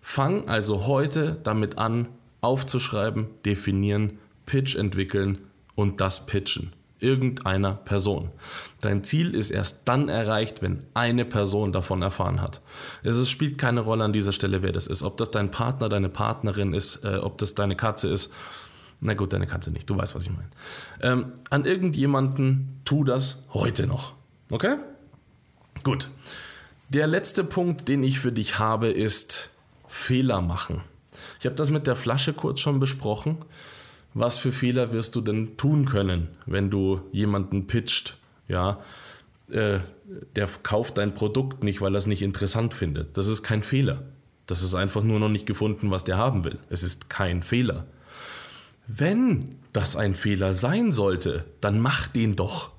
Fang 0.00 0.48
also 0.48 0.86
heute 0.86 1.40
damit 1.42 1.76
an, 1.76 2.08
aufzuschreiben, 2.40 3.26
definieren, 3.44 4.18
Pitch 4.46 4.76
entwickeln 4.76 5.38
und 5.74 6.00
das 6.00 6.26
pitchen 6.26 6.72
irgendeiner 7.02 7.74
Person. 7.74 8.30
Dein 8.80 9.04
Ziel 9.04 9.34
ist 9.34 9.50
erst 9.50 9.88
dann 9.88 10.08
erreicht, 10.08 10.62
wenn 10.62 10.84
eine 10.94 11.24
Person 11.24 11.72
davon 11.72 12.02
erfahren 12.02 12.40
hat. 12.40 12.60
Es 13.02 13.28
spielt 13.28 13.58
keine 13.58 13.80
Rolle 13.80 14.04
an 14.04 14.12
dieser 14.12 14.32
Stelle, 14.32 14.62
wer 14.62 14.72
das 14.72 14.86
ist. 14.86 15.02
Ob 15.02 15.16
das 15.16 15.30
dein 15.30 15.50
Partner, 15.50 15.88
deine 15.88 16.08
Partnerin 16.08 16.74
ist, 16.74 17.04
äh, 17.04 17.16
ob 17.16 17.38
das 17.38 17.54
deine 17.54 17.76
Katze 17.76 18.08
ist. 18.08 18.32
Na 19.00 19.14
gut, 19.14 19.32
deine 19.32 19.48
Katze 19.48 19.72
nicht, 19.72 19.90
du 19.90 19.96
weißt, 19.96 20.14
was 20.14 20.26
ich 20.26 20.30
meine. 20.30 20.48
Ähm, 21.00 21.32
an 21.50 21.64
irgendjemanden 21.64 22.80
tu 22.84 23.02
das 23.02 23.42
heute 23.52 23.86
noch. 23.88 24.14
Okay? 24.50 24.76
Gut. 25.82 26.08
Der 26.88 27.06
letzte 27.06 27.42
Punkt, 27.42 27.88
den 27.88 28.04
ich 28.04 28.20
für 28.20 28.32
dich 28.32 28.58
habe, 28.58 28.88
ist 28.88 29.50
Fehler 29.88 30.40
machen. 30.40 30.82
Ich 31.40 31.46
habe 31.46 31.56
das 31.56 31.70
mit 31.70 31.86
der 31.86 31.96
Flasche 31.96 32.32
kurz 32.32 32.60
schon 32.60 32.78
besprochen. 32.80 33.38
Was 34.14 34.38
für 34.38 34.52
Fehler 34.52 34.92
wirst 34.92 35.16
du 35.16 35.20
denn 35.20 35.56
tun 35.56 35.86
können, 35.86 36.28
wenn 36.46 36.70
du 36.70 37.00
jemanden 37.12 37.66
pitcht? 37.66 38.18
Ja, 38.48 38.80
äh, 39.50 39.80
der 40.36 40.48
kauft 40.62 40.98
dein 40.98 41.14
Produkt 41.14 41.64
nicht, 41.64 41.80
weil 41.80 41.94
er 41.94 41.98
es 41.98 42.06
nicht 42.06 42.22
interessant 42.22 42.74
findet. 42.74 43.16
Das 43.16 43.26
ist 43.26 43.42
kein 43.42 43.62
Fehler. 43.62 44.02
Das 44.46 44.62
ist 44.62 44.74
einfach 44.74 45.02
nur 45.02 45.18
noch 45.18 45.28
nicht 45.28 45.46
gefunden, 45.46 45.90
was 45.90 46.04
der 46.04 46.18
haben 46.18 46.44
will. 46.44 46.58
Es 46.68 46.82
ist 46.82 47.08
kein 47.08 47.42
Fehler. 47.42 47.86
Wenn 48.86 49.56
das 49.72 49.96
ein 49.96 50.12
Fehler 50.12 50.54
sein 50.54 50.92
sollte, 50.92 51.44
dann 51.60 51.80
mach 51.80 52.08
den 52.08 52.36
doch. 52.36 52.72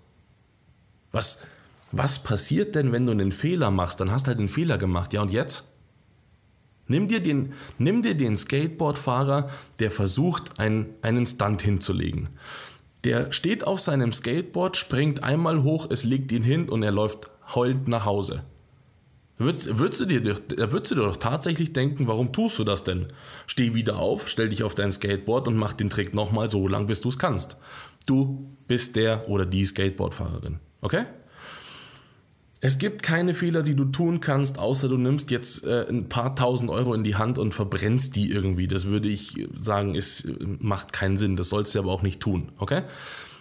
Was, 1.12 1.42
was 1.92 2.22
passiert 2.22 2.76
denn, 2.76 2.92
wenn 2.92 3.06
du 3.06 3.12
einen 3.12 3.32
Fehler 3.32 3.72
machst? 3.72 4.00
Dann 4.00 4.12
hast 4.12 4.28
du 4.28 4.30
halt 4.30 4.40
den 4.40 4.48
Fehler 4.48 4.78
gemacht. 4.78 5.14
Ja, 5.14 5.22
und 5.22 5.32
jetzt? 5.32 5.73
Nimm 6.88 7.08
dir 7.08 7.22
den, 7.22 7.54
nimm 7.78 8.02
dir 8.02 8.16
den 8.16 8.36
Skateboardfahrer, 8.36 9.50
der 9.80 9.92
versucht, 9.92 10.60
einen, 10.60 10.88
einen 11.02 11.26
Stunt 11.26 11.62
hinzulegen. 11.62 12.30
Der 13.04 13.32
steht 13.32 13.66
auf 13.66 13.80
seinem 13.80 14.14
Skateboard, 14.14 14.78
springt 14.78 15.24
einmal 15.24 15.64
hoch, 15.64 15.88
es 15.90 16.04
legt 16.04 16.32
ihn 16.32 16.44
hin 16.44 16.70
und 16.70 16.84
er 16.84 16.92
läuft 16.92 17.32
heulend 17.54 17.88
nach 17.88 18.06
Hause. 18.06 18.44
Würdest, 19.38 19.78
würdest, 19.80 20.02
du 20.02 20.06
dir, 20.06 20.24
würdest 20.24 20.92
du 20.92 20.96
dir 20.96 21.02
doch 21.02 21.18
tatsächlich 21.18 21.74
denken, 21.74 22.08
warum 22.08 22.32
tust 22.32 22.60
du 22.60 22.64
das 22.64 22.84
denn? 22.84 23.08
Steh 23.48 23.74
wieder 23.74 23.98
auf, 23.98 24.30
stell 24.30 24.50
dich 24.50 24.64
auf 24.64 24.76
dein 24.76 24.92
Skateboard 24.92 25.48
und 25.48 25.58
mach 25.58 25.74
den 25.74 25.90
Trick 25.90 26.14
nochmal 26.14 26.50
so 26.50 26.68
lang, 26.68 26.88
bis 26.88 27.02
du 27.02 27.10
es 27.10 27.18
kannst. 27.18 27.58
Du 28.06 28.56
bist 28.68 28.96
der 28.96 29.28
oder 29.30 29.46
die 29.46 29.66
Skateboardfahrerin. 29.66 30.60
Okay? 30.82 31.06
Es 32.66 32.78
gibt 32.78 33.04
keine 33.04 33.34
Fehler, 33.34 33.62
die 33.62 33.76
du 33.76 33.84
tun 33.84 34.22
kannst, 34.22 34.58
außer 34.58 34.88
du 34.88 34.96
nimmst 34.96 35.32
jetzt 35.32 35.66
äh, 35.66 35.86
ein 35.90 36.08
paar 36.08 36.34
tausend 36.34 36.72
Euro 36.72 36.94
in 36.94 37.04
die 37.04 37.18
Hand 37.18 37.38
und 37.38 37.54
verbrennst 37.54 38.16
die 38.16 38.32
irgendwie. 38.32 38.68
Das 38.68 38.86
würde 38.86 39.10
ich 39.10 39.50
sagen, 39.60 39.96
ist, 39.96 40.32
macht 40.62 40.94
keinen 40.94 41.18
Sinn. 41.18 41.36
Das 41.36 41.50
sollst 41.50 41.76
du 41.76 41.80
aber 41.80 41.92
auch 41.92 42.04
nicht 42.04 42.22
tun. 42.22 42.54
Okay? 42.60 42.84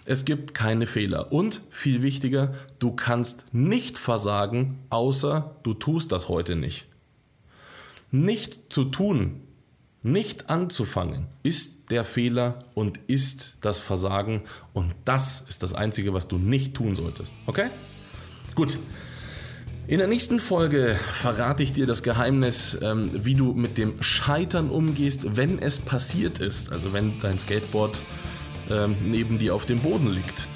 Es 0.06 0.24
gibt 0.24 0.54
keine 0.54 0.86
Fehler. 0.86 1.30
Und 1.30 1.60
viel 1.70 2.02
wichtiger, 2.02 2.54
du 2.80 2.90
kannst 2.90 3.54
nicht 3.54 3.96
versagen, 3.96 4.80
außer 4.90 5.54
du 5.62 5.74
tust 5.74 6.10
das 6.10 6.28
heute 6.28 6.56
nicht. 6.56 6.86
Nicht 8.10 8.72
zu 8.72 8.86
tun, 8.86 9.42
nicht 10.02 10.50
anzufangen, 10.50 11.26
ist 11.44 11.92
der 11.92 12.02
Fehler 12.02 12.64
und 12.74 12.98
ist 13.06 13.58
das 13.60 13.78
Versagen. 13.78 14.42
Und 14.72 14.96
das 15.04 15.42
ist 15.48 15.62
das 15.62 15.74
Einzige, 15.74 16.12
was 16.12 16.26
du 16.26 16.38
nicht 16.38 16.74
tun 16.74 16.96
solltest. 16.96 17.32
Okay? 17.46 17.70
Gut. 18.56 18.78
In 19.88 19.98
der 19.98 20.06
nächsten 20.06 20.38
Folge 20.38 20.96
verrate 21.12 21.64
ich 21.64 21.72
dir 21.72 21.86
das 21.86 22.04
Geheimnis, 22.04 22.78
ähm, 22.82 23.10
wie 23.12 23.34
du 23.34 23.52
mit 23.52 23.78
dem 23.78 24.00
Scheitern 24.00 24.70
umgehst, 24.70 25.36
wenn 25.36 25.58
es 25.58 25.80
passiert 25.80 26.38
ist. 26.38 26.70
Also 26.70 26.92
wenn 26.92 27.20
dein 27.20 27.38
Skateboard 27.38 28.00
ähm, 28.70 28.94
neben 29.04 29.38
dir 29.38 29.56
auf 29.56 29.66
dem 29.66 29.80
Boden 29.80 30.08
liegt. 30.08 30.46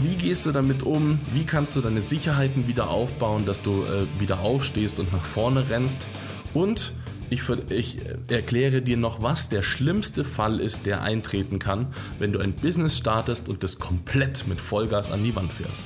Wie 0.00 0.14
gehst 0.14 0.46
du 0.46 0.52
damit 0.52 0.84
um? 0.84 1.18
Wie 1.32 1.44
kannst 1.44 1.74
du 1.74 1.80
deine 1.80 2.00
Sicherheiten 2.00 2.68
wieder 2.68 2.90
aufbauen, 2.90 3.44
dass 3.44 3.60
du 3.60 3.82
äh, 3.82 4.20
wieder 4.20 4.40
aufstehst 4.40 5.00
und 5.00 5.12
nach 5.12 5.24
vorne 5.24 5.68
rennst? 5.68 6.06
Und 6.54 6.92
ich, 7.30 7.42
ich, 7.70 7.98
erkläre 8.28 8.82
dir 8.82 8.96
noch, 8.96 9.20
was 9.20 9.48
der 9.48 9.64
schlimmste 9.64 10.22
Fall 10.22 10.60
ist, 10.60 10.86
der 10.86 11.02
eintreten 11.02 11.58
kann, 11.58 11.88
wenn 12.20 12.32
du 12.32 12.38
ein 12.38 12.52
Business 12.52 12.96
startest 12.96 13.48
und 13.48 13.64
das 13.64 13.80
komplett 13.80 14.46
mit 14.46 14.60
Vollgas 14.60 15.10
an 15.10 15.24
die 15.24 15.34
Wand 15.34 15.52
fährst. 15.52 15.82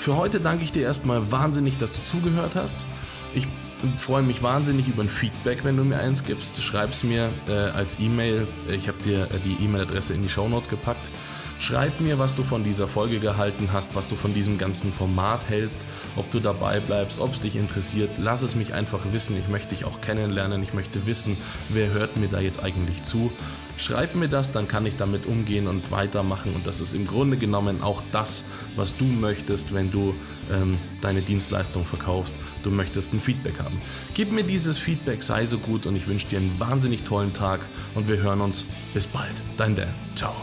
Für 0.00 0.16
heute 0.16 0.40
danke 0.40 0.64
ich 0.64 0.72
dir 0.72 0.84
erstmal 0.84 1.30
wahnsinnig, 1.30 1.76
dass 1.76 1.92
du 1.92 2.02
zugehört 2.02 2.52
hast. 2.54 2.86
Ich 3.34 3.46
freue 3.98 4.22
mich 4.22 4.42
wahnsinnig 4.42 4.88
über 4.88 5.02
ein 5.02 5.10
Feedback, 5.10 5.62
wenn 5.62 5.76
du 5.76 5.84
mir 5.84 5.98
eins 5.98 6.24
gibst. 6.24 6.62
Schreib 6.62 6.92
es 6.92 7.04
mir 7.04 7.28
äh, 7.46 7.52
als 7.52 8.00
E-Mail. 8.00 8.48
Ich 8.70 8.88
habe 8.88 8.96
dir 9.02 9.24
äh, 9.24 9.38
die 9.44 9.62
E-Mail-Adresse 9.62 10.14
in 10.14 10.22
die 10.22 10.30
Show 10.30 10.48
Notes 10.48 10.70
gepackt. 10.70 11.10
Schreib 11.60 12.00
mir, 12.00 12.18
was 12.18 12.34
du 12.34 12.42
von 12.42 12.64
dieser 12.64 12.88
Folge 12.88 13.20
gehalten 13.20 13.68
hast, 13.70 13.94
was 13.94 14.08
du 14.08 14.16
von 14.16 14.32
diesem 14.32 14.56
ganzen 14.56 14.94
Format 14.94 15.46
hältst, 15.46 15.78
ob 16.16 16.30
du 16.30 16.40
dabei 16.40 16.80
bleibst, 16.80 17.20
ob 17.20 17.34
es 17.34 17.42
dich 17.42 17.54
interessiert. 17.54 18.10
Lass 18.16 18.40
es 18.40 18.54
mich 18.54 18.72
einfach 18.72 19.00
wissen. 19.12 19.36
Ich 19.36 19.46
möchte 19.48 19.74
dich 19.74 19.84
auch 19.84 20.00
kennenlernen. 20.00 20.62
Ich 20.62 20.72
möchte 20.72 21.04
wissen, 21.04 21.36
wer 21.68 21.92
hört 21.92 22.16
mir 22.16 22.28
da 22.28 22.40
jetzt 22.40 22.64
eigentlich 22.64 23.02
zu. 23.02 23.30
Schreib 23.76 24.14
mir 24.14 24.28
das, 24.28 24.52
dann 24.52 24.68
kann 24.68 24.86
ich 24.86 24.96
damit 24.96 25.26
umgehen 25.26 25.68
und 25.68 25.90
weitermachen. 25.90 26.54
Und 26.54 26.66
das 26.66 26.80
ist 26.80 26.94
im 26.94 27.06
Grunde 27.06 27.36
genommen 27.36 27.82
auch 27.82 28.02
das, 28.10 28.44
was 28.74 28.96
du 28.96 29.04
möchtest, 29.04 29.74
wenn 29.74 29.90
du 29.90 30.14
ähm, 30.50 30.78
deine 31.02 31.20
Dienstleistung 31.20 31.84
verkaufst. 31.84 32.34
Du 32.62 32.70
möchtest 32.70 33.12
ein 33.12 33.20
Feedback 33.20 33.58
haben. 33.58 33.80
Gib 34.14 34.32
mir 34.32 34.44
dieses 34.44 34.78
Feedback, 34.78 35.22
sei 35.22 35.44
so 35.44 35.58
gut 35.58 35.84
und 35.84 35.94
ich 35.94 36.08
wünsche 36.08 36.26
dir 36.26 36.38
einen 36.38 36.58
wahnsinnig 36.58 37.02
tollen 37.02 37.34
Tag 37.34 37.60
und 37.94 38.08
wir 38.08 38.16
hören 38.16 38.40
uns. 38.40 38.64
Bis 38.94 39.06
bald. 39.06 39.34
Dein 39.58 39.76
Dan. 39.76 39.88
Ciao. 40.14 40.34